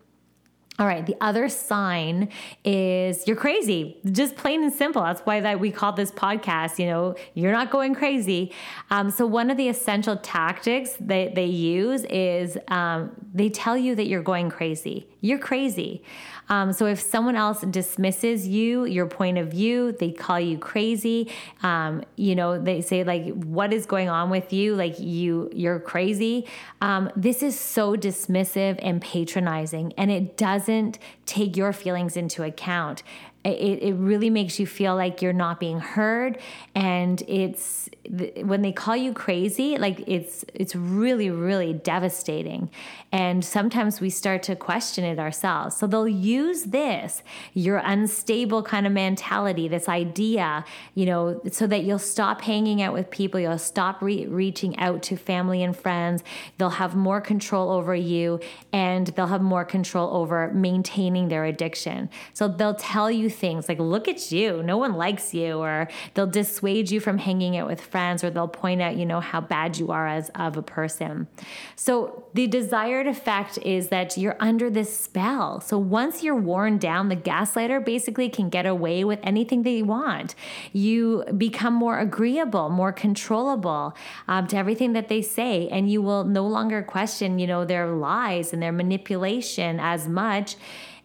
All 0.77 0.85
right, 0.85 1.05
the 1.05 1.15
other 1.21 1.47
sign 1.47 2.27
is 2.65 3.25
you're 3.25 3.37
crazy, 3.37 3.97
just 4.11 4.35
plain 4.35 4.61
and 4.61 4.73
simple. 4.73 5.01
That's 5.03 5.21
why 5.21 5.39
that 5.39 5.61
we 5.61 5.71
call 5.71 5.93
this 5.93 6.11
podcast, 6.11 6.77
you 6.79 6.87
know, 6.87 7.15
you're 7.33 7.53
not 7.53 7.71
going 7.71 7.95
crazy. 7.95 8.51
Um, 8.89 9.09
so 9.09 9.25
one 9.25 9.49
of 9.49 9.55
the 9.55 9.69
essential 9.69 10.17
tactics 10.17 10.91
that 10.99 11.33
they 11.33 11.45
use 11.45 12.03
is 12.09 12.57
um, 12.67 13.11
they 13.33 13.49
tell 13.49 13.77
you 13.77 13.95
that 13.95 14.07
you're 14.07 14.21
going 14.21 14.49
crazy. 14.49 15.07
You're 15.21 15.39
crazy. 15.39 16.03
Um, 16.49 16.73
so 16.73 16.85
if 16.85 16.99
someone 16.99 17.35
else 17.35 17.61
dismisses 17.61 18.47
you, 18.47 18.85
your 18.85 19.07
point 19.07 19.37
of 19.37 19.49
view, 19.49 19.91
they 19.91 20.11
call 20.11 20.39
you 20.39 20.57
crazy. 20.57 21.31
Um, 21.63 22.03
you 22.15 22.35
know, 22.35 22.61
they 22.61 22.81
say 22.81 23.03
like, 23.03 23.27
"What 23.33 23.73
is 23.73 23.85
going 23.85 24.09
on 24.09 24.29
with 24.29 24.53
you? 24.53 24.75
Like 24.75 24.99
you, 24.99 25.49
you're 25.53 25.79
crazy." 25.79 26.47
Um, 26.81 27.09
this 27.15 27.41
is 27.41 27.59
so 27.59 27.95
dismissive 27.95 28.79
and 28.81 29.01
patronizing, 29.01 29.93
and 29.97 30.11
it 30.11 30.37
doesn't 30.37 30.99
take 31.25 31.57
your 31.57 31.73
feelings 31.73 32.15
into 32.17 32.43
account. 32.43 33.03
It, 33.43 33.83
it 33.83 33.93
really 33.93 34.31
makes 34.31 34.59
you 34.59 34.65
feel 34.65 34.95
like 34.95 35.21
you're 35.21 35.33
not 35.33 35.59
being 35.59 35.79
heard, 35.79 36.39
and 36.73 37.21
it's 37.27 37.84
when 38.09 38.61
they 38.61 38.71
call 38.71 38.95
you 38.95 39.13
crazy 39.13 39.77
like 39.77 40.03
it's 40.07 40.45
it's 40.53 40.75
really 40.75 41.29
really 41.29 41.73
devastating. 41.73 42.69
And 43.11 43.43
sometimes 43.43 43.99
we 43.99 44.09
start 44.09 44.43
to 44.43 44.55
question 44.55 45.03
it 45.03 45.19
ourselves. 45.19 45.77
So 45.77 45.87
they'll 45.87 46.07
use 46.07 46.65
this 46.65 47.23
your 47.53 47.77
unstable 47.77 48.63
kind 48.63 48.85
of 48.85 48.93
mentality 48.93 49.67
this 49.67 49.89
idea 49.89 50.63
you 50.93 51.05
know 51.05 51.41
so 51.51 51.67
that 51.67 51.83
you'll 51.83 51.99
stop 51.99 52.41
hanging 52.41 52.81
out 52.81 52.93
with 52.93 53.09
people 53.09 53.39
you'll 53.39 53.57
stop 53.57 54.01
re- 54.01 54.25
reaching 54.27 54.77
out 54.79 55.01
to 55.03 55.15
family 55.17 55.63
and 55.63 55.75
friends. 55.75 56.23
They'll 56.57 56.69
have 56.69 56.95
more 56.95 57.21
control 57.21 57.71
over 57.71 57.95
you 57.95 58.39
and 58.71 59.07
they'll 59.07 59.27
have 59.27 59.41
more 59.41 59.65
control 59.65 60.15
over 60.15 60.51
maintaining 60.53 61.27
their 61.27 61.45
addiction. 61.45 62.09
So 62.33 62.47
they'll 62.47 62.75
tell 62.75 63.09
you 63.09 63.29
things 63.29 63.67
like 63.67 63.79
look 63.79 64.07
at 64.07 64.31
you. 64.31 64.63
No 64.63 64.77
one 64.77 64.93
likes 64.93 65.33
you 65.33 65.57
or 65.57 65.87
they'll 66.13 66.27
dissuade 66.27 66.91
you 66.91 66.99
from 66.99 67.17
hanging 67.17 67.57
out 67.57 67.67
with 67.67 67.81
friends 67.81 67.94
or 67.95 68.29
they'll 68.29 68.47
point 68.47 68.81
out, 68.81 68.95
you 68.97 69.05
know, 69.05 69.19
how 69.19 69.41
bad 69.41 69.77
you 69.77 69.91
are 69.91 70.07
as 70.07 70.29
of 70.35 70.57
a 70.57 70.61
person. 70.61 71.27
So 71.75 72.25
the 72.33 72.47
desired 72.47 73.07
effect 73.07 73.57
is 73.59 73.87
that 73.87 74.17
you're 74.17 74.35
under 74.39 74.69
this 74.69 74.95
spell. 74.95 75.61
So 75.61 75.77
once 75.77 76.23
you're 76.23 76.35
worn 76.35 76.77
down, 76.77 77.09
the 77.09 77.15
gaslighter 77.15 77.83
basically 77.83 78.29
can 78.29 78.49
get 78.49 78.65
away 78.65 79.03
with 79.03 79.19
anything 79.23 79.63
they 79.63 79.81
want. 79.81 80.35
You 80.73 81.23
become 81.37 81.73
more 81.73 81.99
agreeable, 81.99 82.69
more 82.69 82.91
controllable 82.91 83.95
um, 84.27 84.47
to 84.47 84.57
everything 84.57 84.93
that 84.93 85.07
they 85.07 85.21
say, 85.21 85.67
and 85.69 85.89
you 85.89 86.01
will 86.01 86.23
no 86.23 86.45
longer 86.45 86.83
question, 86.83 87.39
you 87.39 87.47
know, 87.47 87.65
their 87.65 87.87
lies 87.87 88.53
and 88.53 88.61
their 88.61 88.71
manipulation 88.71 89.79
as 89.79 90.07
much 90.07 90.55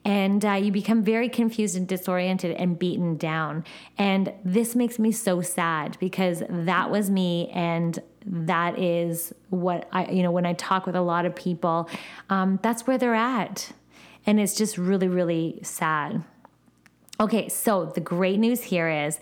and 0.05 0.45
uh, 0.45 0.53
you 0.53 0.73
become 0.73 1.03
very 1.03 1.29
confused 1.29 1.77
and 1.77 1.87
disoriented 1.87 2.57
and 2.57 2.79
beaten 2.79 3.17
down. 3.17 3.65
And 3.99 4.33
this 4.45 4.75
makes 4.75 4.99
me 4.99 5.13
so 5.13 5.43
sad 5.43 5.99
because 6.01 6.43
that 6.49 6.91
was 6.91 7.11
me, 7.11 7.49
and 7.49 7.99
that 8.25 8.79
is 8.79 9.35
what 9.51 9.89
I, 9.93 10.11
you 10.11 10.23
know, 10.23 10.31
when 10.31 10.47
I 10.47 10.55
talk 10.55 10.87
with 10.87 10.97
a 10.97 11.01
lot 11.01 11.27
of 11.27 11.35
people, 11.35 11.89
um, 12.29 12.59
that's 12.63 12.87
where 12.87 12.99
they're 12.99 13.15
at. 13.15 13.73
And 14.27 14.39
it's 14.39 14.55
just 14.55 14.79
really, 14.79 15.09
really 15.09 15.61
sad. 15.63 16.23
Okay, 17.19 17.49
so 17.49 17.87
the 17.87 18.01
great 18.01 18.39
news 18.39 18.63
here 18.63 18.89
is 18.89 19.21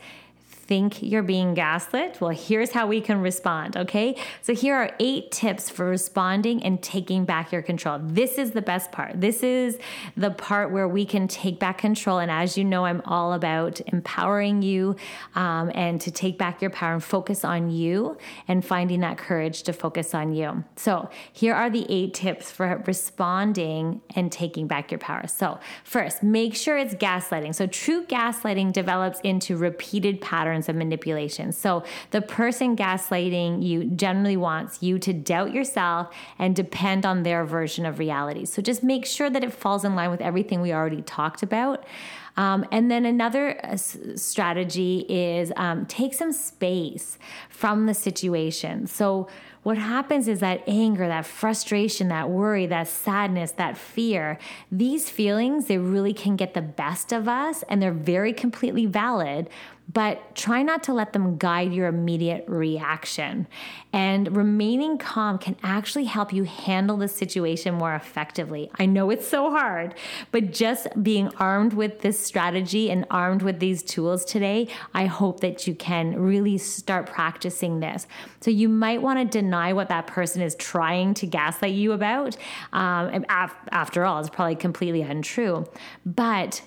think 0.68 1.02
you're 1.02 1.22
being 1.22 1.54
gaslit? 1.54 2.20
Well, 2.20 2.31
here's 2.31 2.70
how 2.70 2.87
we 2.87 3.00
can 3.00 3.22
respond, 3.22 3.76
okay? 3.76 4.16
So 4.42 4.54
here 4.54 4.74
are 4.74 4.94
eight 5.00 5.33
tips 5.33 5.70
for 5.70 5.87
responding 5.87 6.62
and 6.62 6.81
taking 6.83 7.24
back 7.24 7.50
your 7.50 7.62
control. 7.62 7.98
This 8.02 8.37
is 8.37 8.50
the 8.50 8.61
best 8.61 8.92
part. 8.92 9.18
This 9.18 9.42
is 9.42 9.78
the 10.14 10.31
part 10.31 10.70
where 10.70 10.87
we 10.87 11.07
can 11.07 11.26
take 11.26 11.59
back 11.59 11.78
control. 11.78 12.18
And 12.18 12.31
as 12.31 12.59
you 12.59 12.64
know, 12.64 12.85
I'm 12.85 13.00
all 13.07 13.33
about 13.33 13.81
empowering 13.87 14.61
you 14.61 14.94
um, 15.35 15.72
and 15.74 15.98
to 16.02 16.11
take 16.11 16.37
back 16.37 16.61
your 16.61 16.70
power 16.70 16.92
and 16.92 17.02
focus 17.02 17.46
on 17.46 17.70
you 17.70 18.18
and 18.46 18.62
finding 18.62 19.00
that 19.00 19.16
courage 19.16 19.62
to 19.62 19.72
focus 19.72 20.14
on 20.14 20.35
you. 20.35 20.64
So 20.76 21.09
here 21.33 21.54
are 21.54 21.70
the 21.70 21.87
eight 21.88 22.12
tips 22.12 22.50
for 22.50 22.83
responding 22.87 24.02
and 24.14 24.31
taking 24.31 24.66
back 24.66 24.90
your 24.90 24.98
power. 24.98 25.26
So, 25.26 25.59
first, 25.85 26.22
make 26.22 26.54
sure 26.54 26.76
it's 26.76 26.94
gaslighting. 26.94 27.54
So, 27.54 27.66
true 27.66 28.04
gaslighting 28.04 28.72
develops 28.72 29.20
into 29.20 29.57
repeated 29.57 30.20
patterns 30.20 30.57
patterns 30.58 30.68
of 30.68 30.76
manipulation. 30.76 31.52
So 31.52 31.84
the 32.10 32.20
person 32.20 32.76
gaslighting 32.76 33.62
you 33.62 33.84
generally 33.84 34.36
wants 34.36 34.82
you 34.82 34.98
to 34.98 35.12
doubt 35.12 35.52
yourself 35.52 36.08
and 36.38 36.54
depend 36.54 37.06
on 37.06 37.22
their 37.22 37.44
version 37.44 37.86
of 37.86 37.98
reality. 37.98 38.44
So 38.44 38.62
just 38.62 38.82
make 38.82 39.06
sure 39.06 39.30
that 39.30 39.44
it 39.44 39.52
falls 39.52 39.84
in 39.84 39.94
line 39.94 40.10
with 40.10 40.20
everything 40.20 40.60
we 40.60 40.72
already 40.72 41.02
talked 41.02 41.42
about. 41.42 41.84
Um, 42.36 42.64
and 42.70 42.88
then 42.88 43.04
another 43.04 43.58
uh, 43.64 43.76
strategy 43.76 45.04
is 45.08 45.52
um, 45.56 45.86
take 45.86 46.14
some 46.14 46.32
space 46.32 47.18
from 47.50 47.86
the 47.86 47.94
situation. 47.94 48.86
So, 48.86 49.28
what 49.64 49.76
happens 49.76 50.28
is 50.28 50.38
that 50.38 50.62
anger, 50.66 51.08
that 51.08 51.26
frustration, 51.26 52.08
that 52.08 52.30
worry, 52.30 52.64
that 52.66 52.88
sadness, 52.88 53.50
that 53.52 53.76
fear, 53.76 54.38
these 54.70 55.10
feelings, 55.10 55.66
they 55.66 55.76
really 55.76 56.14
can 56.14 56.36
get 56.36 56.54
the 56.54 56.62
best 56.62 57.12
of 57.12 57.28
us 57.28 57.64
and 57.68 57.82
they're 57.82 57.92
very 57.92 58.32
completely 58.32 58.86
valid 58.86 59.50
but 59.92 60.35
try 60.35 60.62
not 60.62 60.83
to 60.83 60.92
let 60.92 61.12
them 61.12 61.38
guide 61.38 61.72
your 61.72 61.87
immediate 61.87 62.44
reaction. 62.46 63.46
And 63.92 64.37
remaining 64.37 64.98
calm 64.98 65.38
can 65.38 65.57
actually 65.62 66.05
help 66.05 66.31
you 66.33 66.44
handle 66.44 66.98
the 66.98 67.09
situation 67.09 67.74
more 67.74 67.94
effectively. 67.94 68.70
I 68.79 68.85
know 68.85 69.09
it's 69.09 69.27
so 69.27 69.51
hard, 69.51 69.94
but 70.31 70.53
just 70.53 70.88
being 71.03 71.29
armed 71.37 71.72
with 71.72 72.03
this 72.03 72.18
strategy 72.24 72.90
and 72.90 73.07
armed 73.11 73.40
with 73.40 73.61
these 73.61 73.83
tools 73.83 74.27
today, 74.27 74.68
I 74.92 75.07
hope 75.07 75.40
that 75.40 75.66
you 75.66 75.74
can 75.74 76.20
really 76.20 76.59
start 76.59 77.07
practicing 77.07 77.81
this. 77.81 78.07
So 78.42 78.51
you 78.51 78.68
might 78.68 79.01
want 79.01 79.18
to 79.18 79.40
deny 79.40 79.72
what 79.72 79.88
that 79.88 80.07
person 80.07 80.42
is 80.42 80.55
trying 80.57 81.14
to 81.14 81.27
gaslight 81.27 81.72
you 81.72 81.92
about. 81.92 82.37
Um, 82.74 83.24
after 83.29 84.05
all, 84.05 84.20
it's 84.20 84.29
probably 84.29 84.57
completely 84.57 85.01
untrue. 85.01 85.66
But 86.05 86.61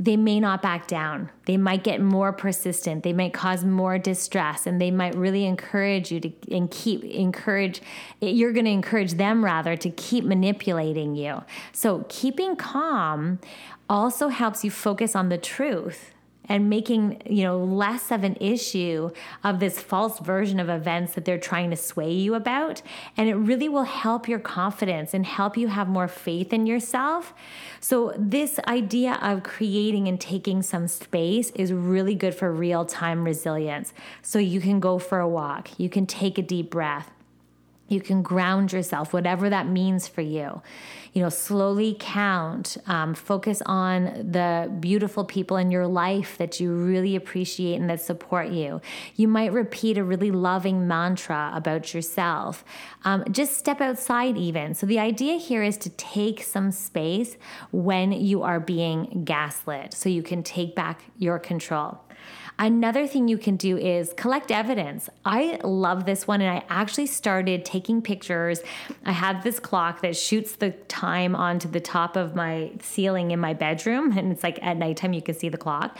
they 0.00 0.16
may 0.16 0.38
not 0.38 0.62
back 0.62 0.86
down. 0.86 1.28
They 1.46 1.56
might 1.56 1.82
get 1.82 2.00
more 2.00 2.32
persistent. 2.32 3.02
They 3.02 3.12
might 3.12 3.34
cause 3.34 3.64
more 3.64 3.98
distress 3.98 4.64
and 4.64 4.80
they 4.80 4.92
might 4.92 5.16
really 5.16 5.44
encourage 5.44 6.12
you 6.12 6.20
to 6.20 6.32
and 6.52 6.70
keep 6.70 7.02
encourage 7.02 7.82
you're 8.20 8.52
going 8.52 8.66
to 8.66 8.70
encourage 8.70 9.14
them 9.14 9.44
rather 9.44 9.76
to 9.76 9.90
keep 9.90 10.24
manipulating 10.24 11.16
you. 11.16 11.42
So 11.72 12.06
keeping 12.08 12.54
calm 12.54 13.40
also 13.90 14.28
helps 14.28 14.64
you 14.64 14.70
focus 14.70 15.16
on 15.16 15.30
the 15.30 15.38
truth 15.38 16.12
and 16.48 16.70
making 16.70 17.22
you 17.26 17.42
know 17.42 17.58
less 17.58 18.10
of 18.10 18.24
an 18.24 18.36
issue 18.40 19.10
of 19.44 19.60
this 19.60 19.78
false 19.78 20.18
version 20.18 20.58
of 20.58 20.68
events 20.68 21.14
that 21.14 21.24
they're 21.24 21.38
trying 21.38 21.70
to 21.70 21.76
sway 21.76 22.10
you 22.10 22.34
about. 22.34 22.82
And 23.16 23.28
it 23.28 23.34
really 23.34 23.68
will 23.68 23.84
help 23.84 24.28
your 24.28 24.38
confidence 24.38 25.14
and 25.14 25.26
help 25.26 25.56
you 25.56 25.68
have 25.68 25.88
more 25.88 26.08
faith 26.08 26.52
in 26.52 26.66
yourself. 26.66 27.34
So 27.80 28.14
this 28.16 28.58
idea 28.66 29.18
of 29.22 29.42
creating 29.42 30.08
and 30.08 30.20
taking 30.20 30.62
some 30.62 30.88
space 30.88 31.50
is 31.50 31.72
really 31.72 32.14
good 32.14 32.34
for 32.34 32.52
real-time 32.52 33.24
resilience. 33.24 33.92
So 34.22 34.38
you 34.38 34.60
can 34.60 34.80
go 34.80 34.98
for 34.98 35.20
a 35.20 35.28
walk. 35.28 35.78
You 35.78 35.88
can 35.88 36.06
take 36.06 36.38
a 36.38 36.42
deep 36.42 36.70
breath. 36.70 37.10
You 37.88 38.02
can 38.02 38.22
ground 38.22 38.72
yourself, 38.72 39.14
whatever 39.14 39.48
that 39.48 39.66
means 39.66 40.06
for 40.06 40.20
you. 40.20 40.60
You 41.12 41.22
know, 41.22 41.28
slowly 41.28 41.96
count, 41.98 42.76
um, 42.86 43.14
focus 43.14 43.62
on 43.66 44.04
the 44.30 44.70
beautiful 44.80 45.24
people 45.24 45.56
in 45.56 45.70
your 45.70 45.86
life 45.86 46.38
that 46.38 46.60
you 46.60 46.72
really 46.72 47.16
appreciate 47.16 47.80
and 47.80 47.88
that 47.90 48.00
support 48.00 48.48
you. 48.48 48.80
You 49.16 49.28
might 49.28 49.52
repeat 49.52 49.98
a 49.98 50.04
really 50.04 50.30
loving 50.30 50.86
mantra 50.86 51.52
about 51.54 51.94
yourself. 51.94 52.64
Um, 53.04 53.24
just 53.30 53.58
step 53.58 53.80
outside, 53.80 54.36
even. 54.36 54.74
So, 54.74 54.86
the 54.86 54.98
idea 54.98 55.38
here 55.38 55.62
is 55.62 55.76
to 55.78 55.90
take 55.90 56.42
some 56.42 56.70
space 56.70 57.36
when 57.70 58.12
you 58.12 58.42
are 58.42 58.60
being 58.60 59.22
gaslit 59.24 59.94
so 59.94 60.08
you 60.08 60.22
can 60.22 60.42
take 60.42 60.74
back 60.74 61.02
your 61.18 61.38
control. 61.38 62.00
Another 62.60 63.06
thing 63.06 63.28
you 63.28 63.38
can 63.38 63.56
do 63.56 63.76
is 63.76 64.12
collect 64.16 64.50
evidence. 64.50 65.08
I 65.24 65.60
love 65.62 66.06
this 66.06 66.26
one, 66.26 66.40
and 66.40 66.50
I 66.50 66.64
actually 66.68 67.06
started 67.06 67.64
taking 67.64 68.02
pictures. 68.02 68.62
I 69.04 69.12
have 69.12 69.44
this 69.44 69.60
clock 69.60 70.02
that 70.02 70.16
shoots 70.16 70.56
the 70.56 70.72
time 70.98 71.36
onto 71.36 71.68
the 71.68 71.80
top 71.80 72.16
of 72.16 72.34
my 72.34 72.72
ceiling 72.82 73.30
in 73.30 73.38
my 73.38 73.54
bedroom, 73.54 74.10
and 74.18 74.32
it's 74.32 74.42
like 74.42 74.58
at 74.62 74.76
nighttime 74.76 75.12
you 75.12 75.22
can 75.22 75.34
see 75.34 75.48
the 75.48 75.56
clock. 75.56 75.96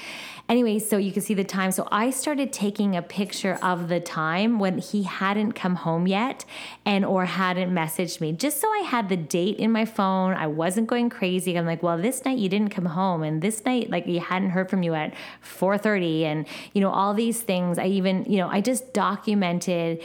Anyway, 0.48 0.78
so 0.78 0.96
you 0.96 1.12
can 1.12 1.22
see 1.22 1.34
the 1.34 1.44
time. 1.44 1.70
So 1.70 1.86
I 1.92 2.10
started 2.10 2.52
taking 2.52 2.96
a 2.96 3.02
picture 3.02 3.58
of 3.62 3.88
the 3.88 4.00
time 4.00 4.58
when 4.58 4.78
he 4.78 5.02
hadn't 5.02 5.52
come 5.52 5.76
home 5.76 6.06
yet 6.06 6.44
and 6.86 7.04
or 7.04 7.26
hadn't 7.26 7.70
messaged 7.70 8.20
me, 8.20 8.32
just 8.32 8.60
so 8.60 8.66
I 8.68 8.78
had 8.78 9.08
the 9.08 9.16
date 9.16 9.56
in 9.58 9.70
my 9.70 9.84
phone. 9.84 10.32
I 10.34 10.46
wasn't 10.46 10.88
going 10.88 11.10
crazy. 11.10 11.56
I'm 11.56 11.66
like, 11.66 11.82
well, 11.82 11.98
this 11.98 12.24
night 12.24 12.38
you 12.38 12.48
didn't 12.48 12.70
come 12.70 12.86
home, 12.86 13.22
and 13.22 13.42
this 13.42 13.64
night 13.64 13.90
like 13.90 14.06
you 14.06 14.20
hadn't 14.20 14.50
heard 14.50 14.70
from 14.70 14.82
you 14.82 14.94
at 14.94 15.14
4:30, 15.42 16.22
and 16.22 16.46
you 16.72 16.80
know, 16.80 16.90
all 16.90 17.14
these 17.14 17.40
things. 17.42 17.78
I 17.78 17.86
even, 17.86 18.24
you 18.24 18.38
know, 18.38 18.48
I 18.48 18.60
just 18.60 18.92
documented 18.92 20.02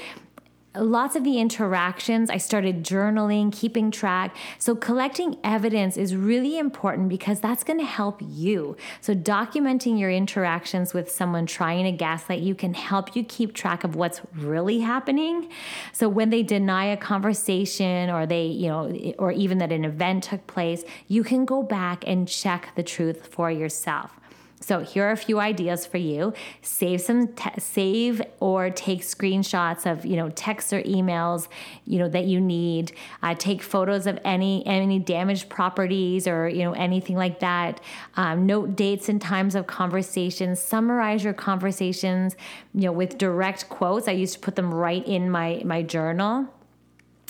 lots 0.76 1.16
of 1.16 1.24
the 1.24 1.40
interactions. 1.40 2.30
I 2.30 2.38
started 2.38 2.84
journaling, 2.84 3.52
keeping 3.52 3.92
track. 3.92 4.36
So, 4.58 4.76
collecting 4.76 5.38
evidence 5.44 5.98
is 5.98 6.16
really 6.16 6.58
important 6.58 7.10
because 7.10 7.40
that's 7.40 7.64
going 7.64 7.80
to 7.80 7.86
help 7.86 8.22
you. 8.22 8.76
So, 9.02 9.14
documenting 9.14 10.00
your 10.00 10.12
interactions 10.12 10.94
with 10.94 11.12
someone 11.12 11.46
trying 11.46 11.86
to 11.86 11.92
gaslight 11.92 12.42
you 12.42 12.56
can 12.56 12.74
help 12.74 13.16
you 13.16 13.24
keep 13.24 13.54
track 13.54 13.84
of 13.84 13.96
what's 13.96 14.22
really 14.36 14.80
happening. 14.80 15.50
So, 15.92 16.10
when 16.10 16.30
they 16.30 16.44
deny 16.44 16.86
a 16.86 16.98
conversation 16.98 18.10
or 18.10 18.26
they, 18.26 18.46
you 18.46 18.68
know, 18.68 19.14
or 19.20 19.32
even 19.32 19.60
that 19.60 19.72
an 19.72 19.86
event 19.86 20.24
took 20.26 20.46
place, 20.48 20.84
you 21.08 21.24
can 21.24 21.46
go 21.46 21.64
back 21.64 22.04
and 22.08 22.28
check 22.28 22.74
the 22.76 22.84
truth 22.84 23.28
for 23.28 23.52
yourself. 23.52 24.20
So 24.64 24.80
here 24.80 25.04
are 25.10 25.12
a 25.12 25.18
few 25.18 25.42
ideas 25.42 25.86
for 25.86 25.98
you. 25.98 26.34
Save 26.62 27.02
some 27.02 27.28
te- 27.28 27.60
save 27.60 28.22
or 28.40 28.70
take 28.70 29.02
screenshots 29.02 29.86
of 29.86 30.06
you 30.06 30.16
know 30.16 30.30
texts 30.30 30.72
or 30.72 30.82
emails 30.84 31.50
you 31.86 32.00
know 32.00 32.08
that 32.08 32.24
you 32.24 32.40
need. 32.40 32.94
Uh, 33.22 33.36
take 33.38 33.62
photos 33.62 34.08
of 34.08 34.18
any 34.24 34.66
any 34.66 35.00
damaged 35.00 35.50
properties 35.50 36.28
or 36.28 36.48
you 36.48 36.64
know 36.64 36.72
anything 36.72 37.18
like 37.18 37.42
that. 37.42 37.82
Um, 38.16 38.46
note 38.46 38.78
dates 38.78 39.10
and 39.10 39.22
times 39.22 39.54
of 39.56 39.68
conversations. 39.68 40.62
Summarize 40.62 41.26
your 41.26 41.34
conversations 41.34 42.38
you 42.74 42.84
know 42.84 42.94
with 42.94 43.18
direct 43.18 43.68
quotes. 43.68 44.08
I 44.08 44.14
used 44.14 44.36
to 44.36 44.40
put 44.40 44.56
them 44.56 44.74
right 44.74 45.06
in 45.06 45.30
my 45.30 45.62
my 45.66 45.82
journal 45.82 46.48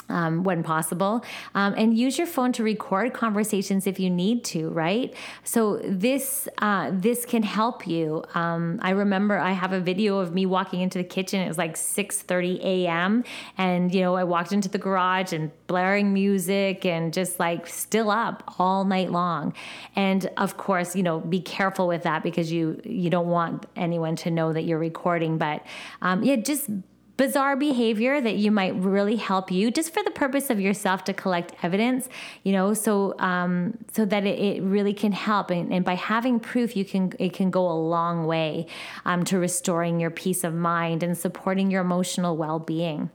um, 0.10 0.44
when 0.44 0.64
possible. 0.64 1.24
Um, 1.56 1.74
and 1.78 1.98
use 1.98 2.18
your 2.18 2.28
phone 2.28 2.52
to 2.54 2.64
record 2.64 3.14
conversations 3.14 3.88
if 3.88 4.00
you 4.00 4.10
need 4.10 4.44
to, 4.46 4.70
right? 4.70 5.14
So 5.44 5.78
this 5.84 6.48
uh, 6.60 6.92
this 6.94 7.26
can 7.26 7.44
help 7.44 7.88
you. 7.88 8.24
Um, 8.34 8.80
I 8.82 8.92
remember 8.92 9.38
I 9.38 9.52
have 9.52 9.74
a 9.74 9.80
video 9.80 10.20
of 10.20 10.34
me 10.34 10.46
walking 10.46 10.82
into 10.82 10.98
the 10.98 11.04
kitchen. 11.04 11.42
It 11.42 11.48
was 11.48 11.58
like 11.58 11.76
6:30 11.76 12.60
a.m. 12.64 13.24
and 13.58 13.94
you 13.94 14.02
know 14.02 14.16
I 14.16 14.24
walked 14.24 14.52
into 14.52 14.70
the 14.70 14.78
garage 14.78 15.34
and 15.34 15.52
blaring 15.68 16.14
music 16.14 16.86
and 16.86 17.14
just 17.14 17.40
like 17.40 17.68
still 17.68 18.10
up 18.10 18.56
all 18.60 18.86
night 18.86 19.12
long. 19.12 19.54
And 19.96 20.30
of 20.38 20.58
course, 20.58 20.96
you 20.96 21.04
know, 21.04 21.20
be 21.20 21.40
careful 21.40 21.88
with 21.88 22.04
that 22.04 22.24
because 22.24 22.52
you 22.52 22.82
you 22.84 23.10
don't 23.10 23.28
want 23.28 23.66
anyone 23.76 24.16
to 24.18 24.32
know 24.32 24.54
that 24.54 24.64
you're 24.64 24.80
recording. 24.80 25.38
But 25.38 25.66
um, 26.02 26.24
yeah, 26.24 26.36
just 26.36 26.70
bizarre 27.18 27.56
behavior 27.56 28.20
that 28.20 28.36
you 28.36 28.52
might 28.52 28.76
really 28.76 29.16
help 29.16 29.52
you 29.52 29.70
just 29.70 29.94
for 29.94 30.02
the 30.04 30.12
purpose 30.12 30.50
of 30.50 30.60
yourself 30.60 31.04
to 31.04 31.14
collect 31.14 31.54
evidence 31.64 32.10
you 32.44 32.52
know? 32.52 32.74
So 32.74 33.16
um, 33.20 33.78
so 33.92 34.06
that 34.06 34.26
it, 34.26 34.40
it, 34.40 34.64
really 34.64 34.94
can 34.94 35.12
help. 35.12 35.50
And, 35.50 35.72
and, 35.74 35.86
by 35.86 35.96
having 35.96 36.40
proof 36.40 36.76
you 36.76 36.86
can 36.86 37.14
it 37.20 37.34
can 37.34 37.50
go 37.50 37.70
a 37.70 37.74
long 37.74 38.26
way 38.26 38.68
um, 39.06 39.24
to 39.26 39.38
restoring 39.38 40.00
your 40.00 40.10
peace 40.10 40.44
of 40.44 40.54
mind 40.54 41.04
and 41.04 41.18
supporting 41.18 41.72
your 41.72 41.82
emotional 41.82 42.38
well-being. 42.38 43.10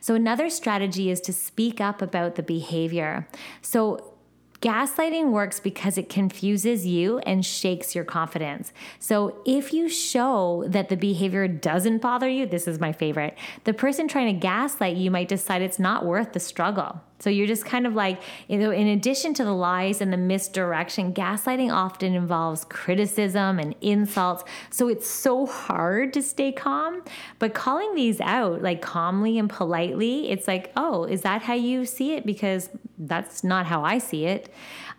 So 0.00 0.14
another 0.14 0.48
strategy 0.48 1.10
is 1.10 1.20
to 1.22 1.32
speak 1.32 1.80
up 1.80 2.00
about 2.00 2.36
the 2.36 2.42
behavior. 2.42 3.28
So 3.60 4.07
Gaslighting 4.60 5.30
works 5.30 5.60
because 5.60 5.96
it 5.96 6.08
confuses 6.08 6.84
you 6.84 7.18
and 7.20 7.46
shakes 7.46 7.94
your 7.94 8.04
confidence. 8.04 8.72
So, 8.98 9.40
if 9.46 9.72
you 9.72 9.88
show 9.88 10.64
that 10.66 10.88
the 10.88 10.96
behavior 10.96 11.46
doesn't 11.46 11.98
bother 11.98 12.28
you, 12.28 12.44
this 12.44 12.66
is 12.66 12.80
my 12.80 12.92
favorite, 12.92 13.38
the 13.62 13.72
person 13.72 14.08
trying 14.08 14.34
to 14.34 14.40
gaslight 14.40 14.96
you 14.96 15.12
might 15.12 15.28
decide 15.28 15.62
it's 15.62 15.78
not 15.78 16.04
worth 16.04 16.32
the 16.32 16.40
struggle. 16.40 17.00
So 17.20 17.30
you're 17.30 17.48
just 17.48 17.64
kind 17.64 17.86
of 17.86 17.94
like, 17.94 18.20
you 18.46 18.58
know, 18.58 18.70
in 18.70 18.86
addition 18.86 19.34
to 19.34 19.44
the 19.44 19.52
lies 19.52 20.00
and 20.00 20.12
the 20.12 20.16
misdirection, 20.16 21.12
gaslighting 21.12 21.72
often 21.72 22.14
involves 22.14 22.64
criticism 22.64 23.58
and 23.58 23.74
insults. 23.80 24.44
So 24.70 24.88
it's 24.88 25.08
so 25.08 25.46
hard 25.46 26.12
to 26.12 26.22
stay 26.22 26.52
calm. 26.52 27.02
But 27.40 27.54
calling 27.54 27.94
these 27.96 28.20
out, 28.20 28.62
like 28.62 28.82
calmly 28.82 29.36
and 29.38 29.50
politely, 29.50 30.30
it's 30.30 30.46
like, 30.46 30.70
oh, 30.76 31.04
is 31.04 31.22
that 31.22 31.42
how 31.42 31.54
you 31.54 31.84
see 31.84 32.14
it? 32.14 32.24
Because 32.24 32.70
that's 32.98 33.44
not 33.44 33.66
how 33.66 33.84
I 33.84 33.98
see 33.98 34.26
it. 34.26 34.52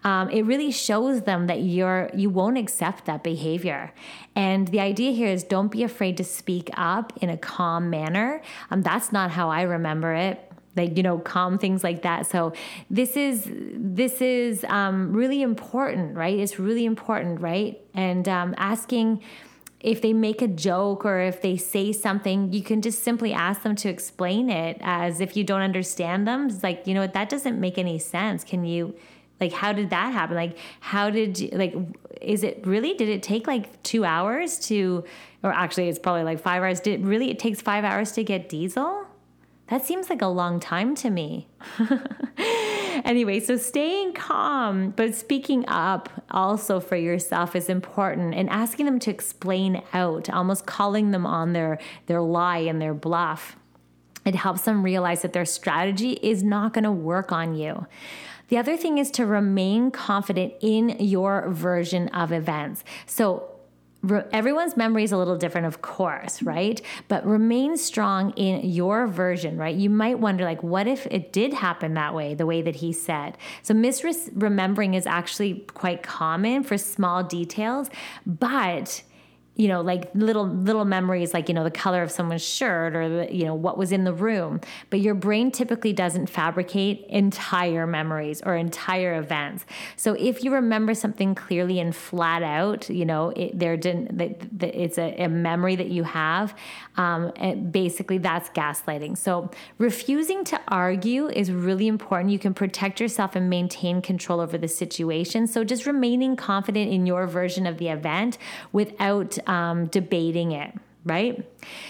Um, 0.04 0.30
it 0.30 0.44
really 0.44 0.72
shows 0.72 1.24
them 1.24 1.48
that 1.48 1.62
you're 1.62 2.10
you 2.14 2.30
won't 2.30 2.58
accept 2.58 3.06
that 3.06 3.24
behavior. 3.24 3.94
And 4.36 4.68
the 4.70 4.80
idea 4.80 5.12
here 5.12 5.28
is 5.28 5.44
don't 5.44 5.72
be 5.72 5.84
afraid 5.84 6.18
to 6.18 6.24
speak 6.24 6.70
up 6.76 7.14
in 7.22 7.30
a 7.30 7.38
calm 7.38 7.90
manner. 7.90 8.42
Um, 8.72 8.82
that's 8.82 9.12
not 9.12 9.32
how 9.32 9.50
I 9.50 9.64
remember 9.64 10.14
it 10.14 10.46
like 10.76 10.96
you 10.96 11.04
know 11.04 11.18
calm 11.18 11.58
things 11.58 11.84
like 11.84 12.04
that 12.04 12.28
so 12.28 12.54
this 12.90 13.18
is 13.18 13.50
this 13.74 14.22
is 14.22 14.64
um, 14.66 15.12
really 15.14 15.42
important 15.42 16.16
right 16.16 16.38
it's 16.38 16.60
really 16.60 16.86
important 16.86 17.42
right 17.42 17.82
and 17.94 18.30
um, 18.30 18.54
asking 18.58 19.22
if 19.80 20.02
they 20.02 20.12
make 20.12 20.42
a 20.42 20.48
joke 20.48 21.06
or 21.06 21.20
if 21.20 21.42
they 21.42 21.56
say 21.56 21.94
something 21.94 22.52
you 22.52 22.62
can 22.62 22.82
just 22.82 23.04
simply 23.04 23.32
ask 23.34 23.62
them 23.62 23.76
to 23.76 23.90
explain 23.90 24.50
it 24.50 24.78
as 24.82 25.22
if 25.22 25.38
you 25.38 25.44
don't 25.44 25.62
understand 25.62 26.28
them. 26.28 26.48
It's 26.48 26.64
like 26.64 26.86
you 26.86 26.94
know 26.94 27.02
what, 27.02 27.14
that 27.14 27.30
doesn't 27.30 27.60
make 27.60 27.78
any 27.78 28.00
sense. 28.00 28.44
Can 28.44 28.66
you 28.66 28.96
like 29.40 29.54
how 29.54 29.72
did 29.72 29.90
that 29.92 30.14
happen? 30.14 30.36
Like 30.36 30.58
how 30.80 31.10
did 31.10 31.40
you 31.40 31.50
like 31.54 31.76
is 32.22 32.44
it 32.44 32.66
really 32.66 32.94
did 32.94 33.10
it 33.10 33.24
take 33.24 33.48
like 33.48 33.82
two 33.84 34.04
hours 34.04 34.60
to 34.68 35.04
or 35.44 35.54
actually 35.54 35.88
it's 35.88 36.00
probably 36.00 36.24
like 36.24 36.40
five 36.42 36.62
hours. 36.62 36.80
Did 36.80 37.02
it 37.02 37.06
really 37.06 37.30
it 37.32 37.40
takes 37.40 37.62
five 37.62 37.84
hours 37.84 38.12
to 38.14 38.24
get 38.24 38.50
diesel 38.50 39.06
that 39.70 39.86
seems 39.86 40.10
like 40.10 40.22
a 40.22 40.28
long 40.28 40.60
time 40.60 40.96
to 40.96 41.10
me. 41.10 41.48
anyway, 43.06 43.40
so 43.40 43.56
staying 43.56 44.14
calm, 44.14 44.92
but 44.92 45.14
speaking 45.14 45.64
up 45.68 46.10
also 46.32 46.80
for 46.80 46.96
yourself 46.96 47.56
is 47.56 47.70
important 47.70 48.34
and 48.34 48.50
asking 48.50 48.86
them 48.86 49.00
to 49.00 49.12
explain 49.12 49.82
out, 49.94 50.30
almost 50.30 50.66
calling 50.66 51.12
them 51.12 51.26
on 51.26 51.54
their, 51.54 51.80
their 52.08 52.22
lie 52.22 52.58
and 52.58 52.82
their 52.82 52.96
bluff. 52.96 53.56
It 54.26 54.36
helps 54.36 54.62
them 54.62 54.84
realize 54.84 55.22
that 55.22 55.34
their 55.34 55.46
strategy 55.46 56.14
is 56.22 56.44
not 56.44 56.74
going 56.74 56.84
to 56.84 56.92
work 56.92 57.32
on 57.32 57.56
you. 57.56 57.86
The 58.50 58.58
other 58.58 58.76
thing 58.76 58.98
is 58.98 59.12
to 59.12 59.26
remain 59.26 59.92
confident 59.92 60.54
in 60.62 60.96
your 61.00 61.50
version 61.50 62.10
of 62.10 62.32
events. 62.32 62.84
So, 63.06 63.49
everyone's 64.32 64.78
memory 64.78 65.04
is 65.04 65.12
a 65.12 65.18
little 65.18 65.38
different 65.38 65.68
of 65.68 65.82
course 65.82 66.42
right? 66.42 66.82
But 67.08 67.26
remain 67.26 67.78
strong 67.78 68.32
in 68.32 68.66
your 68.70 69.08
version 69.08 69.58
right? 69.58 69.76
You 69.76 69.90
might 69.90 70.20
wonder 70.20 70.44
like 70.44 70.64
what 70.64 70.88
if 70.88 71.06
it 71.08 71.34
did 71.34 71.54
happen 71.54 71.94
that 71.96 72.14
way 72.14 72.34
the 72.34 72.46
way 72.46 72.62
that 72.62 72.78
he 72.78 72.94
said? 72.94 73.38
So 73.62 73.74
misremembering 73.74 74.96
is 74.96 75.06
actually 75.06 75.66
quite 75.74 76.04
common 76.04 76.64
for 76.64 76.78
small 76.78 77.24
details 77.24 77.90
but 78.26 79.04
you 79.60 79.68
know 79.68 79.82
like 79.82 80.10
little 80.16 80.48
little 80.48 80.86
memories 80.86 81.34
like 81.34 81.50
you 81.50 81.54
know 81.54 81.66
the 81.66 81.70
color 81.70 82.02
of 82.02 82.10
someone's 82.10 82.42
shirt 82.42 82.96
or 82.96 83.10
the, 83.10 83.36
you 83.36 83.44
know 83.44 83.54
what 83.54 83.78
was 83.78 83.92
in 83.92 84.06
the 84.06 84.14
room. 84.14 84.62
But 84.90 85.02
your 85.02 85.16
brain 85.16 85.52
typically 85.52 85.92
doesn't 85.92 86.28
fabricate 86.28 87.06
entire 87.10 87.86
memories 87.86 88.42
or 88.42 88.56
entire 88.56 89.20
events. 89.20 89.66
So 89.98 90.14
if 90.14 90.46
you 90.46 90.54
remember 90.54 90.94
something 90.94 91.36
clearly 91.36 91.82
and 91.82 91.94
flat 91.94 92.42
out 92.42 92.90
you 92.90 93.04
know 93.04 93.32
it, 93.36 93.60
there 93.60 93.76
didn't 93.76 94.20
it's 94.62 94.98
a, 94.98 95.14
a, 95.24 95.28
memory 95.28 95.76
that 95.76 95.90
you 95.90 96.04
have 96.04 96.56
um, 96.96 97.34
basically 97.72 98.18
that's 98.18 98.50
gaslighting. 98.52 99.18
So 99.18 99.52
refusing 99.78 100.46
to 100.46 100.60
argue 100.70 101.28
is 101.28 101.52
really 101.52 101.88
important. 101.88 102.32
You 102.32 102.40
can 102.40 102.54
protect 102.54 103.02
yourself 103.02 103.36
and 103.36 103.50
maintain 103.50 104.02
control 104.02 104.40
over 104.40 104.58
the 104.58 104.70
situation. 104.70 105.48
So 105.48 105.66
just 105.66 105.86
remaining 105.86 106.38
confident 106.38 106.92
in 106.92 107.06
your 107.06 107.28
version 107.28 107.68
of 107.68 107.78
the 107.78 107.90
event 107.90 108.38
without 108.72 109.38
um, 109.50 109.88
debating 109.88 110.54
it 110.54 110.74
right? 111.06 111.46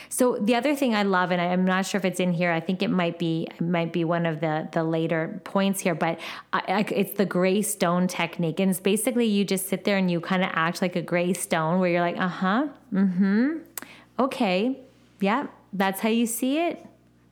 So 0.09 0.37
the 0.37 0.55
other 0.55 0.75
thing 0.75 0.93
i 0.95 1.03
love 1.03 1.31
and 1.31 1.41
i'm 1.41 1.65
not 1.65 1.85
sure 1.85 1.97
if 1.97 2.05
it's 2.05 2.19
in 2.19 2.31
here 2.31 2.51
i 2.51 2.59
think 2.59 2.81
it 2.81 2.89
might 2.89 3.17
be 3.17 3.47
might 3.59 3.91
be 3.91 4.03
one 4.03 4.25
of 4.25 4.39
the 4.39 4.67
the 4.71 4.83
later 4.83 5.41
points 5.43 5.79
here 5.81 5.95
but 5.95 6.19
I, 6.53 6.61
I, 6.67 6.79
it's 6.91 7.13
the 7.13 7.25
gray 7.25 7.61
stone 7.61 8.07
technique. 8.07 8.59
And 8.59 8.69
it's 8.69 8.79
basically 8.79 9.25
you 9.25 9.45
just 9.45 9.67
sit 9.67 9.83
there 9.83 9.97
and 9.97 10.09
you 10.11 10.19
kind 10.19 10.43
of 10.43 10.49
act 10.53 10.81
like 10.81 10.95
a 10.95 11.01
gray 11.01 11.33
stone 11.33 11.79
where 11.79 11.89
you're 11.89 12.01
like 12.01 12.17
uh-huh 12.17 12.67
mm-hmm 12.93 13.57
okay 14.19 14.79
yeah 15.19 15.47
that's 15.73 16.01
how 16.01 16.09
you 16.09 16.25
see 16.25 16.57
it? 16.57 16.85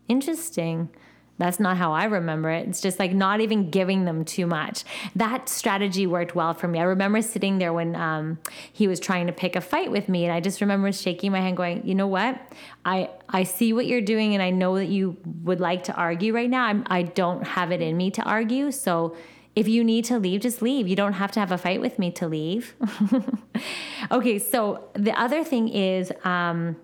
Interesting 0.08 0.90
that's 1.38 1.60
not 1.60 1.78
how 1.78 1.94
I 1.94 2.06
remember 2.06 2.50
it. 2.50 2.68
It's 2.68 2.82
just 2.82 3.00
like 3.00 3.14
not 3.14 3.42
even 3.42 3.70
giving 3.70 4.06
them 4.06 4.26
too 4.26 4.48
much. 4.48 4.84
That 5.16 5.50
strategy 5.50 6.08
worked 6.08 6.36
well 6.36 6.54
for 6.54 6.68
me. 6.68 6.80
I 6.80 6.84
remember 6.84 7.22
sitting 7.22 7.60
there 7.60 7.74
when 7.74 7.96
um, 7.96 8.40
he 8.74 8.88
was 8.88 9.00
trying 9.00 9.28
to 9.28 9.34
pick 9.34 9.56
a 9.56 9.62
fight 9.62 9.92
with 9.92 10.10
me, 10.10 10.26
and 10.26 10.34
I 10.34 10.40
just 10.40 10.62
remember 10.62 10.92
shaking 10.92 11.32
my 11.32 11.42
hand, 11.42 11.58
going, 11.58 11.86
"You 11.86 11.96
know 11.96 12.08
what? 12.08 12.40
I 12.86 13.10
I 13.30 13.44
see 13.44 13.74
what 13.74 13.86
you're 13.86 14.02
doing, 14.02 14.34
and 14.34 14.42
I 14.42 14.50
know 14.50 14.76
that 14.76 14.88
you 14.88 15.18
would 15.44 15.60
like 15.60 15.84
to 15.86 15.94
argue 15.94 16.34
right 16.34 16.50
now. 16.50 16.66
I'm, 16.66 16.84
I 16.88 17.04
don't 17.04 17.46
have 17.46 17.72
it 17.72 17.82
in 17.82 17.96
me 17.98 18.12
to 18.12 18.24
argue, 18.24 18.72
so." 18.72 19.16
If 19.56 19.68
you 19.68 19.84
need 19.84 20.06
to 20.06 20.20
leave, 20.20 20.42
just 20.42 20.62
leave. 20.62 20.88
You 20.88 20.96
don't 20.96 21.14
have 21.14 21.32
to 21.32 21.40
have 21.40 21.52
a 21.52 21.58
fight 21.58 21.82
with 21.82 21.98
me 21.98 22.12
to 22.12 22.28
leave. 22.28 22.76
okay, 24.12 24.38
so 24.38 24.84
the 24.94 25.20
other 25.20 25.44
thing 25.44 25.68
is 25.70 26.12
um, 26.24 26.76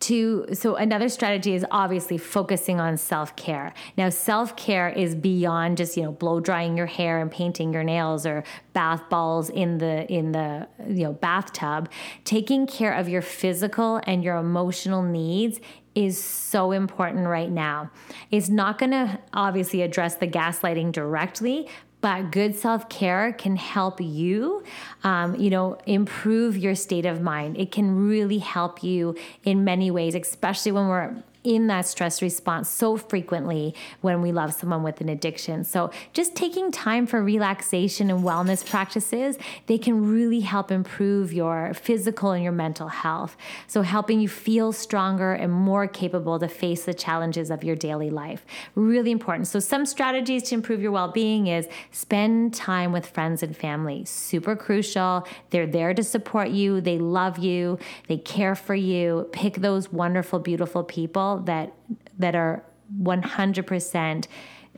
to 0.00 0.46
so 0.52 0.76
another 0.76 1.08
strategy 1.08 1.54
is 1.54 1.64
obviously 1.70 2.16
focusing 2.16 2.80
on 2.80 2.96
self-care 2.96 3.72
now 3.96 4.08
self-care 4.08 4.88
is 4.88 5.14
beyond 5.14 5.76
just 5.76 5.96
you 5.96 6.02
know 6.02 6.12
blow 6.12 6.40
drying 6.40 6.76
your 6.76 6.86
hair 6.86 7.20
and 7.20 7.30
painting 7.30 7.72
your 7.72 7.84
nails 7.84 8.24
or 8.24 8.42
bath 8.72 9.08
balls 9.08 9.50
in 9.50 9.78
the 9.78 10.10
in 10.12 10.32
the 10.32 10.66
you 10.86 11.04
know 11.04 11.12
bathtub 11.12 11.88
taking 12.24 12.66
care 12.66 12.92
of 12.92 13.08
your 13.08 13.22
physical 13.22 14.00
and 14.06 14.24
your 14.24 14.36
emotional 14.36 15.02
needs 15.02 15.60
is 15.98 16.22
so 16.22 16.70
important 16.70 17.26
right 17.26 17.50
now. 17.50 17.90
It's 18.30 18.48
not 18.48 18.78
going 18.78 18.92
to 18.92 19.18
obviously 19.32 19.82
address 19.82 20.14
the 20.14 20.28
gaslighting 20.28 20.92
directly, 20.92 21.68
but 22.00 22.30
good 22.30 22.54
self-care 22.54 23.32
can 23.32 23.56
help 23.56 24.00
you 24.00 24.62
um, 25.04 25.34
you 25.36 25.50
know 25.50 25.78
improve 25.86 26.56
your 26.56 26.74
state 26.74 27.06
of 27.06 27.20
mind. 27.20 27.56
It 27.58 27.72
can 27.72 28.08
really 28.08 28.38
help 28.38 28.82
you 28.82 29.16
in 29.44 29.64
many 29.64 29.90
ways 29.90 30.14
especially 30.14 30.72
when 30.72 30.88
we're 30.88 31.16
in 31.44 31.68
that 31.68 31.86
stress 31.86 32.20
response 32.20 32.68
so 32.68 32.96
frequently 32.96 33.74
when 34.00 34.20
we 34.20 34.32
love 34.32 34.52
someone 34.52 34.82
with 34.82 35.00
an 35.00 35.08
addiction. 35.08 35.64
So, 35.64 35.90
just 36.12 36.34
taking 36.34 36.72
time 36.72 37.06
for 37.06 37.22
relaxation 37.22 38.10
and 38.10 38.24
wellness 38.24 38.68
practices, 38.68 39.38
they 39.66 39.78
can 39.78 40.10
really 40.10 40.40
help 40.40 40.70
improve 40.70 41.32
your 41.32 41.74
physical 41.74 42.32
and 42.32 42.42
your 42.42 42.52
mental 42.52 42.88
health. 42.88 43.36
So, 43.66 43.82
helping 43.82 44.20
you 44.20 44.28
feel 44.28 44.72
stronger 44.72 45.32
and 45.32 45.52
more 45.52 45.86
capable 45.86 46.38
to 46.38 46.48
face 46.48 46.84
the 46.84 46.94
challenges 46.94 47.50
of 47.50 47.62
your 47.62 47.76
daily 47.76 48.10
life. 48.10 48.44
Really 48.74 49.10
important. 49.10 49.46
So, 49.46 49.60
some 49.60 49.86
strategies 49.86 50.42
to 50.44 50.54
improve 50.54 50.82
your 50.82 50.92
well 50.92 51.12
being 51.12 51.46
is 51.46 51.68
spend 51.92 52.54
time 52.54 52.92
with 52.92 53.06
friends 53.06 53.42
and 53.42 53.56
family. 53.56 54.04
Super 54.04 54.56
crucial. 54.56 55.26
They're 55.50 55.66
there 55.66 55.94
to 55.94 56.02
support 56.02 56.50
you, 56.50 56.80
they 56.80 56.98
love 56.98 57.38
you, 57.38 57.78
they 58.08 58.18
care 58.18 58.54
for 58.54 58.74
you. 58.74 59.28
Pick 59.32 59.56
those 59.56 59.92
wonderful, 59.92 60.40
beautiful 60.40 60.82
people 60.82 61.27
that 61.36 61.72
that 62.18 62.34
are 62.34 62.62
100% 63.02 64.26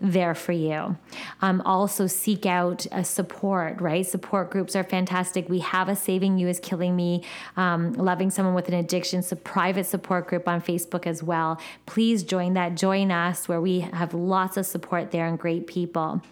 there 0.01 0.35
for 0.35 0.53
you. 0.53 0.97
Um, 1.43 1.61
also, 1.65 2.07
seek 2.07 2.47
out 2.47 2.87
a 2.91 3.05
support, 3.05 3.81
right? 3.81 4.07
Support 4.07 4.51
groups 4.51 4.75
are 4.75 4.83
fantastic. 4.83 5.49
We 5.49 5.59
have 5.61 5.89
a 5.89 5.97
Saving 5.97 6.39
You 6.39 6.49
is 6.49 6.59
Killing 6.59 6.97
Me, 6.97 7.23
um, 7.57 7.93
Loving 7.93 8.31
Someone 8.31 8.55
with 8.55 8.69
an 8.69 8.75
Addiction, 8.75 9.23
so 9.23 9.37
private 9.37 9.85
support 9.85 10.27
group 10.27 10.49
on 10.49 10.63
Facebook 10.63 11.07
as 11.07 11.23
well. 11.23 11.61
Please 11.87 12.23
join 12.23 12.55
that. 12.55 12.77
Join 12.77 13.11
us 13.11 13.47
where 13.47 13.61
we 13.61 13.81
have 13.81 14.15
lots 14.15 14.57
of 14.57 14.65
support 14.65 15.11
there 15.11 15.27
and 15.27 15.39
great 15.39 15.67
people. 15.67 16.23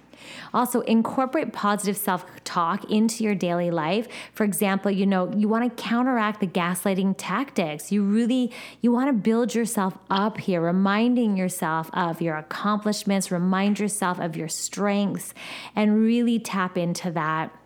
Also, 0.55 0.81
incorporate 0.83 1.53
positive 1.53 1.97
self 1.97 2.25
talk 2.45 2.91
into 2.91 3.25
your 3.25 3.35
daily 3.35 3.71
life. 3.71 4.09
For 4.33 4.45
example, 4.45 4.91
you 4.91 5.07
know, 5.07 5.33
you 5.35 5.49
want 5.49 5.77
to 5.77 5.83
counteract 5.83 6.41
the 6.41 6.47
gaslighting 6.47 7.14
tactics. 7.19 7.93
You 7.93 8.03
really 8.03 8.53
you 8.81 8.93
want 8.93 9.09
to 9.09 9.12
build 9.12 9.55
yourself 9.55 9.99
up 10.11 10.39
here, 10.39 10.61
reminding 10.61 11.37
yourself 11.37 11.91
of 11.93 12.21
your 12.21 12.37
accomplishments, 12.37 13.31
remind 13.31 13.79
yourself 13.79 14.19
of 14.19 14.37
your 14.37 14.49
strengths 14.49 15.35
and 15.75 15.99
really 15.99 16.39
tap 16.39 16.79
into 16.79 17.11
that. 17.12 17.57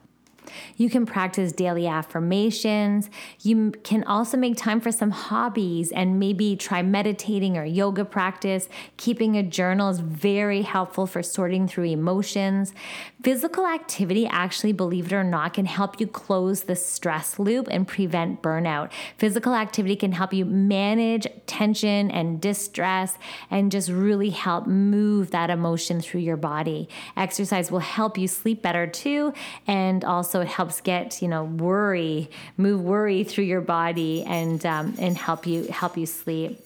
You 0.77 0.91
can 0.91 1.07
practice 1.07 1.53
daily 1.53 1.87
affirmations. 1.87 3.11
You 3.41 3.73
can 3.83 4.05
also 4.05 4.37
make 4.37 4.57
time 4.57 4.81
for 4.81 4.93
some 4.93 5.11
hobbies 5.11 5.93
and 5.93 6.19
maybe 6.19 6.57
try 6.57 6.83
meditating 6.83 7.57
or 7.57 7.65
yoga 7.65 8.05
practice. 8.05 8.69
Keeping 8.97 9.37
a 9.37 9.43
journal 9.43 9.91
is 9.91 10.01
very 10.01 10.63
helpful 10.63 11.07
for 11.07 11.23
sorting 11.23 11.69
through 11.69 11.85
emotions. 11.85 12.75
Physical 13.23 13.67
activity, 13.67 14.27
actually, 14.27 14.73
believe 14.73 15.07
it 15.07 15.13
or 15.15 15.25
not, 15.25 15.55
can 15.55 15.67
help 15.67 16.01
you 16.01 16.07
close 16.07 16.63
the 16.63 16.77
stress 16.77 17.39
loop 17.39 17.69
and 17.71 17.87
prevent 17.87 18.43
burnout. 18.43 18.91
Physical 19.17 19.55
activity 19.55 19.97
can 19.97 20.13
help 20.13 20.33
you 20.33 20.45
manage 20.45 21.27
tension 21.47 22.11
and 22.11 22.41
distress 22.41 23.17
and 23.51 23.71
just 23.71 23.89
really 23.89 24.31
help 24.31 24.67
move 24.67 25.31
that 25.31 25.51
emotion 25.51 26.01
through 26.01 26.21
your 26.21 26.37
body. 26.37 26.89
Exercise 27.17 27.71
will 27.71 27.79
help 27.79 28.19
you 28.19 28.27
sleep 28.27 28.63
better 28.63 28.87
too 28.87 29.33
and 29.67 30.05
also 30.05 30.42
it 30.43 30.49
helps 30.49 30.81
get 30.81 31.23
you 31.23 31.29
know 31.29 31.45
worry 31.45 32.31
move 32.57 32.83
worry 32.83 33.25
through 33.25 33.45
your 33.45 33.63
body 33.63 34.23
and 34.25 34.67
um, 34.67 34.95
and 34.99 35.17
help 35.17 35.47
you 35.47 35.65
help 35.69 35.97
you 35.97 36.05
sleep 36.05 36.61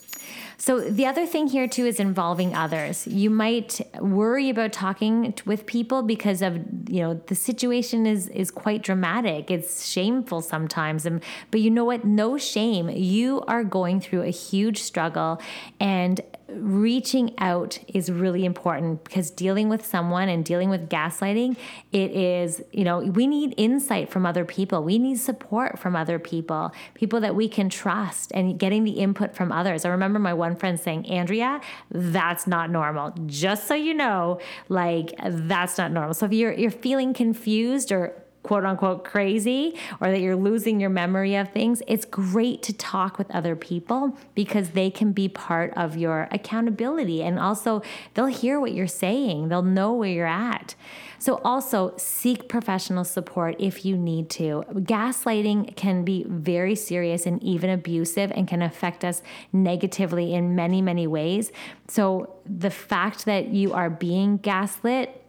so 0.59 0.81
the 0.81 1.07
other 1.07 1.27
thing 1.27 1.49
here 1.49 1.69
too 1.69 1.85
is 1.87 2.01
involving 2.01 2.55
others. 2.55 3.07
You 3.07 3.29
might 3.29 3.81
worry 4.01 4.49
about 4.49 4.73
talking 4.73 5.35
with 5.45 5.67
people 5.67 6.03
because 6.03 6.41
of 6.41 6.57
you 6.89 7.03
know 7.03 7.15
the 7.15 7.35
situation 7.35 8.07
is 8.07 8.29
is 8.29 8.51
quite 8.51 8.83
dramatic. 8.83 9.51
It's 9.51 9.87
shameful 9.87 10.41
sometimes, 10.41 11.05
and 11.05 11.23
but 11.51 11.61
you 11.61 11.71
know 11.71 11.85
what? 11.85 12.05
No 12.05 12.39
shame. 12.39 12.89
You 12.89 13.43
are 13.47 13.65
going 13.65 14.01
through 14.01 14.23
a 14.23 14.31
huge 14.31 14.83
struggle, 14.83 15.41
and 15.79 16.21
reaching 16.49 17.35
out 17.39 17.79
is 17.89 18.11
really 18.11 18.45
important 18.45 19.03
because 19.03 19.31
dealing 19.31 19.69
with 19.69 19.85
someone 19.85 20.29
and 20.29 20.45
dealing 20.45 20.71
with 20.71 20.89
gaslighting 20.89 21.57
it 21.91 22.11
is 22.13 22.63
you 22.73 22.85
know 22.85 23.01
we 23.01 23.27
need 23.27 23.53
insight 23.57 24.09
from 24.11 24.25
other 24.25 24.45
people. 24.45 24.83
We 24.85 24.99
need 24.99 25.19
support 25.19 25.79
from 25.79 25.97
other 25.97 26.19
people 26.19 26.73
people 26.95 27.21
that 27.21 27.35
we 27.35 27.49
can 27.49 27.69
trust 27.69 28.31
and 28.33 28.59
getting 28.59 28.85
the 28.85 28.93
input 28.93 29.35
from 29.35 29.51
others. 29.51 29.85
I 29.85 29.89
remember 29.89 30.19
my 30.19 30.35
one 30.35 30.55
friend 30.55 30.79
saying 30.79 31.07
andrea 31.11 31.61
that's 31.91 32.47
not 32.47 32.71
normal. 32.71 33.13
Just 33.27 33.67
so 33.67 33.75
you 33.75 33.95
know 33.95 34.41
like 34.69 35.15
that's 35.21 35.79
not 35.79 35.91
normal. 35.91 36.15
So 36.15 36.27
if 36.27 36.33
you're 36.33 36.53
you're 36.53 36.71
feeling 36.71 37.13
confused 37.13 37.91
or 37.91 38.23
quote 38.47 38.65
unquote 38.65 39.05
crazy 39.05 39.77
or 40.01 40.09
that 40.11 40.21
you're 40.21 40.37
losing 40.37 40.79
your 40.79 40.91
memory 40.91 41.35
of 41.35 41.51
things, 41.53 41.83
it's 41.89 42.05
great 42.05 42.63
to 42.63 42.73
talk 42.73 43.19
with 43.19 43.29
other 43.33 43.57
people 43.57 44.17
because 44.37 44.71
they 44.71 44.89
can 44.89 45.11
be 45.11 45.29
part 45.29 45.73
of 45.77 45.97
your 45.97 46.29
accountability. 46.31 47.25
And 47.25 47.41
also, 47.41 47.83
they'll 48.15 48.27
hear 48.27 48.61
what 48.61 48.73
you're 48.73 48.87
saying, 48.87 49.49
they'll 49.49 49.63
know 49.63 49.93
where 49.93 50.11
you're 50.11 50.27
at. 50.27 50.77
So, 51.19 51.41
also 51.45 51.95
seek 51.97 52.49
professional 52.49 53.03
support 53.03 53.57
if 53.59 53.85
you 53.85 53.97
need 53.97 54.31
to. 54.31 54.65
Gaslighting 54.75 55.75
can 55.75 56.05
be 56.05 56.25
very 56.29 56.77
serious 56.77 57.27
and 57.27 57.43
even 57.43 57.69
abusive 57.71 58.31
and 58.31 58.47
can 58.47 58.63
affect 58.63 59.05
us 59.05 59.23
negatively 59.53 60.35
in 60.35 60.55
many, 60.55 60.81
many 60.81 61.07
ways. 61.09 61.51
So, 61.89 62.37
the 62.45 62.71
fact 62.71 63.25
that 63.25 63.49
you 63.49 63.73
are 63.73 63.91
being 63.91 64.37
gaslit 64.37 65.26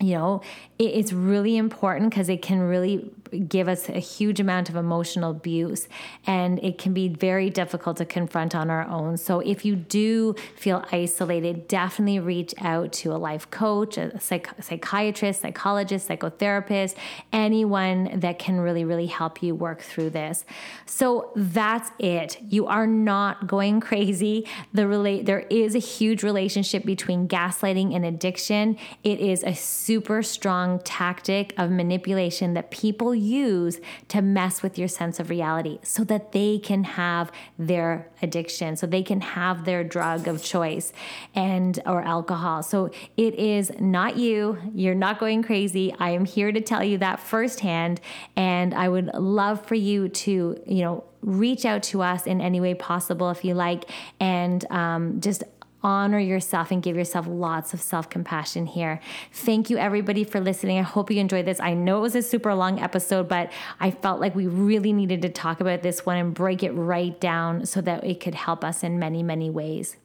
you 0.00 0.14
know, 0.14 0.42
it's 0.78 1.12
really 1.12 1.56
important 1.56 2.10
because 2.10 2.28
it 2.28 2.42
can 2.42 2.60
really 2.60 3.10
give 3.48 3.68
us 3.68 3.88
a 3.88 3.98
huge 3.98 4.40
amount 4.40 4.68
of 4.68 4.76
emotional 4.76 5.30
abuse 5.30 5.88
and 6.26 6.62
it 6.62 6.78
can 6.78 6.92
be 6.92 7.08
very 7.08 7.50
difficult 7.50 7.96
to 7.98 8.04
confront 8.04 8.54
on 8.54 8.70
our 8.70 8.86
own. 8.88 9.16
So 9.16 9.40
if 9.40 9.64
you 9.64 9.76
do 9.76 10.34
feel 10.56 10.84
isolated, 10.92 11.68
definitely 11.68 12.20
reach 12.20 12.54
out 12.58 12.92
to 12.94 13.12
a 13.12 13.18
life 13.18 13.50
coach, 13.50 13.98
a 13.98 14.18
psych- 14.20 14.62
psychiatrist, 14.62 15.42
psychologist, 15.42 16.08
psychotherapist, 16.08 16.94
anyone 17.32 18.20
that 18.20 18.38
can 18.38 18.60
really 18.60 18.84
really 18.84 19.06
help 19.06 19.42
you 19.42 19.54
work 19.54 19.82
through 19.82 20.10
this. 20.10 20.44
So 20.86 21.32
that's 21.34 21.90
it. 21.98 22.38
You 22.48 22.66
are 22.66 22.86
not 22.86 23.46
going 23.46 23.80
crazy. 23.80 24.46
The 24.72 24.86
relate 24.86 25.26
there 25.26 25.40
is 25.50 25.74
a 25.74 25.80
huge 25.80 26.22
relationship 26.22 26.84
between 26.84 27.28
gaslighting 27.28 27.94
and 27.94 28.04
addiction. 28.04 28.76
It 29.02 29.20
is 29.20 29.42
a 29.42 29.54
super 29.54 30.22
strong 30.22 30.80
tactic 30.80 31.54
of 31.58 31.70
manipulation 31.70 32.54
that 32.54 32.70
people 32.70 33.14
use 33.16 33.80
to 34.08 34.22
mess 34.22 34.62
with 34.62 34.78
your 34.78 34.88
sense 34.88 35.18
of 35.18 35.30
reality 35.30 35.78
so 35.82 36.04
that 36.04 36.32
they 36.32 36.58
can 36.58 36.84
have 36.84 37.32
their 37.58 38.08
addiction, 38.22 38.76
so 38.76 38.86
they 38.86 39.02
can 39.02 39.20
have 39.20 39.64
their 39.64 39.82
drug 39.84 40.28
of 40.28 40.42
choice 40.42 40.92
and 41.34 41.80
or 41.86 42.02
alcohol. 42.02 42.62
So 42.62 42.90
it 43.16 43.34
is 43.34 43.72
not 43.80 44.16
you. 44.16 44.58
You're 44.74 44.94
not 44.94 45.18
going 45.18 45.42
crazy. 45.42 45.94
I 45.98 46.10
am 46.10 46.24
here 46.24 46.52
to 46.52 46.60
tell 46.60 46.84
you 46.84 46.98
that 46.98 47.20
firsthand 47.20 48.00
and 48.36 48.74
I 48.74 48.88
would 48.88 49.06
love 49.14 49.64
for 49.66 49.74
you 49.74 50.08
to, 50.08 50.62
you 50.66 50.82
know, 50.82 51.04
reach 51.22 51.64
out 51.64 51.82
to 51.82 52.02
us 52.02 52.26
in 52.26 52.40
any 52.40 52.60
way 52.60 52.74
possible 52.74 53.30
if 53.30 53.44
you 53.44 53.52
like 53.52 53.90
and 54.20 54.64
um, 54.70 55.20
just 55.20 55.42
honor 55.86 56.18
yourself 56.18 56.72
and 56.72 56.82
give 56.82 56.96
yourself 56.96 57.26
lots 57.28 57.72
of 57.72 57.80
self 57.80 58.10
compassion 58.10 58.66
here. 58.66 58.98
Thank 59.32 59.70
you, 59.70 59.78
everybody, 59.78 60.24
for 60.24 60.40
listening. 60.40 60.78
I 60.78 60.82
hope 60.82 61.12
you 61.12 61.20
enjoyed 61.20 61.46
this. 61.46 61.60
I 61.60 61.74
know 61.74 61.98
it 61.98 62.00
was 62.00 62.16
a 62.16 62.22
super 62.22 62.52
long 62.54 62.80
episode, 62.80 63.28
but 63.28 63.52
I 63.78 63.92
felt 63.92 64.20
like 64.20 64.34
we 64.34 64.48
really 64.48 64.92
needed 64.92 65.22
to 65.22 65.28
talk 65.28 65.60
about 65.60 65.82
this 65.82 66.04
one 66.04 66.16
and 66.16 66.34
break 66.34 66.64
it 66.64 66.72
right 66.72 67.18
down 67.20 67.66
so 67.66 67.80
that 67.82 68.02
it 68.02 68.18
could 68.18 68.34
help 68.34 68.64
us 68.64 68.82
in 68.82 68.98
many, 68.98 69.22
many 69.22 69.48
ways. 69.48 69.96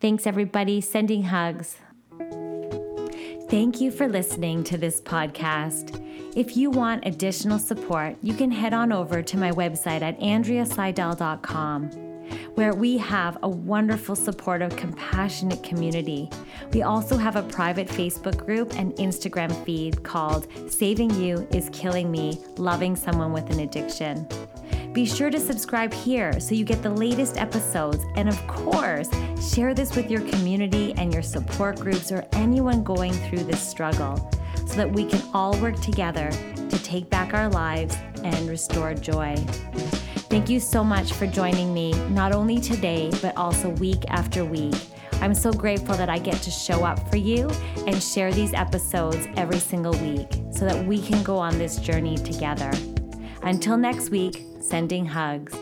Thanks, 0.00 0.28
everybody. 0.28 0.80
Sending 0.80 1.24
hugs. 1.24 1.78
Thank 3.48 3.80
you 3.80 3.90
for 3.90 4.08
listening 4.08 4.62
to 4.64 4.78
this 4.78 5.00
podcast. 5.00 6.06
If 6.36 6.56
you 6.56 6.70
want 6.70 7.04
additional 7.04 7.58
support, 7.58 8.16
you 8.22 8.32
can 8.32 8.52
head 8.52 8.72
on 8.72 8.92
over 8.92 9.22
to 9.22 9.36
my 9.36 9.50
website 9.50 10.02
at 10.02 10.20
andreaseydel.com 10.20 12.09
where 12.54 12.74
we 12.74 12.98
have 12.98 13.38
a 13.42 13.48
wonderful, 13.48 14.16
supportive, 14.16 14.76
compassionate 14.76 15.62
community. 15.62 16.28
We 16.72 16.82
also 16.82 17.16
have 17.16 17.36
a 17.36 17.42
private 17.42 17.88
Facebook 17.88 18.44
group 18.44 18.78
and 18.78 18.92
Instagram 18.94 19.52
feed 19.64 20.02
called 20.02 20.46
Saving 20.70 21.10
You 21.14 21.46
is 21.52 21.70
Killing 21.72 22.10
Me 22.10 22.38
Loving 22.56 22.96
Someone 22.96 23.32
with 23.32 23.50
an 23.50 23.60
Addiction. 23.60 24.26
Be 24.92 25.06
sure 25.06 25.30
to 25.30 25.38
subscribe 25.38 25.92
here 25.94 26.40
so 26.40 26.54
you 26.54 26.64
get 26.64 26.82
the 26.82 26.90
latest 26.90 27.36
episodes. 27.36 28.04
And 28.16 28.28
of 28.28 28.46
course, 28.48 29.08
share 29.52 29.72
this 29.72 29.94
with 29.94 30.10
your 30.10 30.22
community 30.22 30.92
and 30.94 31.12
your 31.12 31.22
support 31.22 31.78
groups 31.78 32.10
or 32.10 32.26
anyone 32.32 32.82
going 32.82 33.12
through 33.12 33.44
this 33.44 33.60
struggle 33.60 34.30
so 34.66 34.74
that 34.76 34.90
we 34.90 35.04
can 35.04 35.22
all 35.32 35.56
work 35.60 35.80
together 35.80 36.30
to 36.30 36.82
take 36.82 37.08
back 37.08 37.34
our 37.34 37.48
lives 37.48 37.96
and 38.24 38.48
restore 38.48 38.94
joy. 38.94 39.36
Thank 40.30 40.48
you 40.48 40.60
so 40.60 40.84
much 40.84 41.12
for 41.12 41.26
joining 41.26 41.74
me, 41.74 41.92
not 42.10 42.30
only 42.30 42.60
today, 42.60 43.10
but 43.20 43.36
also 43.36 43.68
week 43.68 44.04
after 44.06 44.44
week. 44.44 44.76
I'm 45.14 45.34
so 45.34 45.52
grateful 45.52 45.96
that 45.96 46.08
I 46.08 46.18
get 46.20 46.40
to 46.42 46.52
show 46.52 46.84
up 46.84 47.10
for 47.10 47.16
you 47.16 47.50
and 47.88 48.00
share 48.00 48.32
these 48.32 48.54
episodes 48.54 49.26
every 49.36 49.58
single 49.58 49.92
week 49.94 50.28
so 50.52 50.64
that 50.66 50.86
we 50.86 51.02
can 51.02 51.24
go 51.24 51.36
on 51.36 51.58
this 51.58 51.78
journey 51.78 52.16
together. 52.16 52.70
Until 53.42 53.76
next 53.76 54.10
week, 54.10 54.46
sending 54.60 55.04
hugs. 55.04 55.52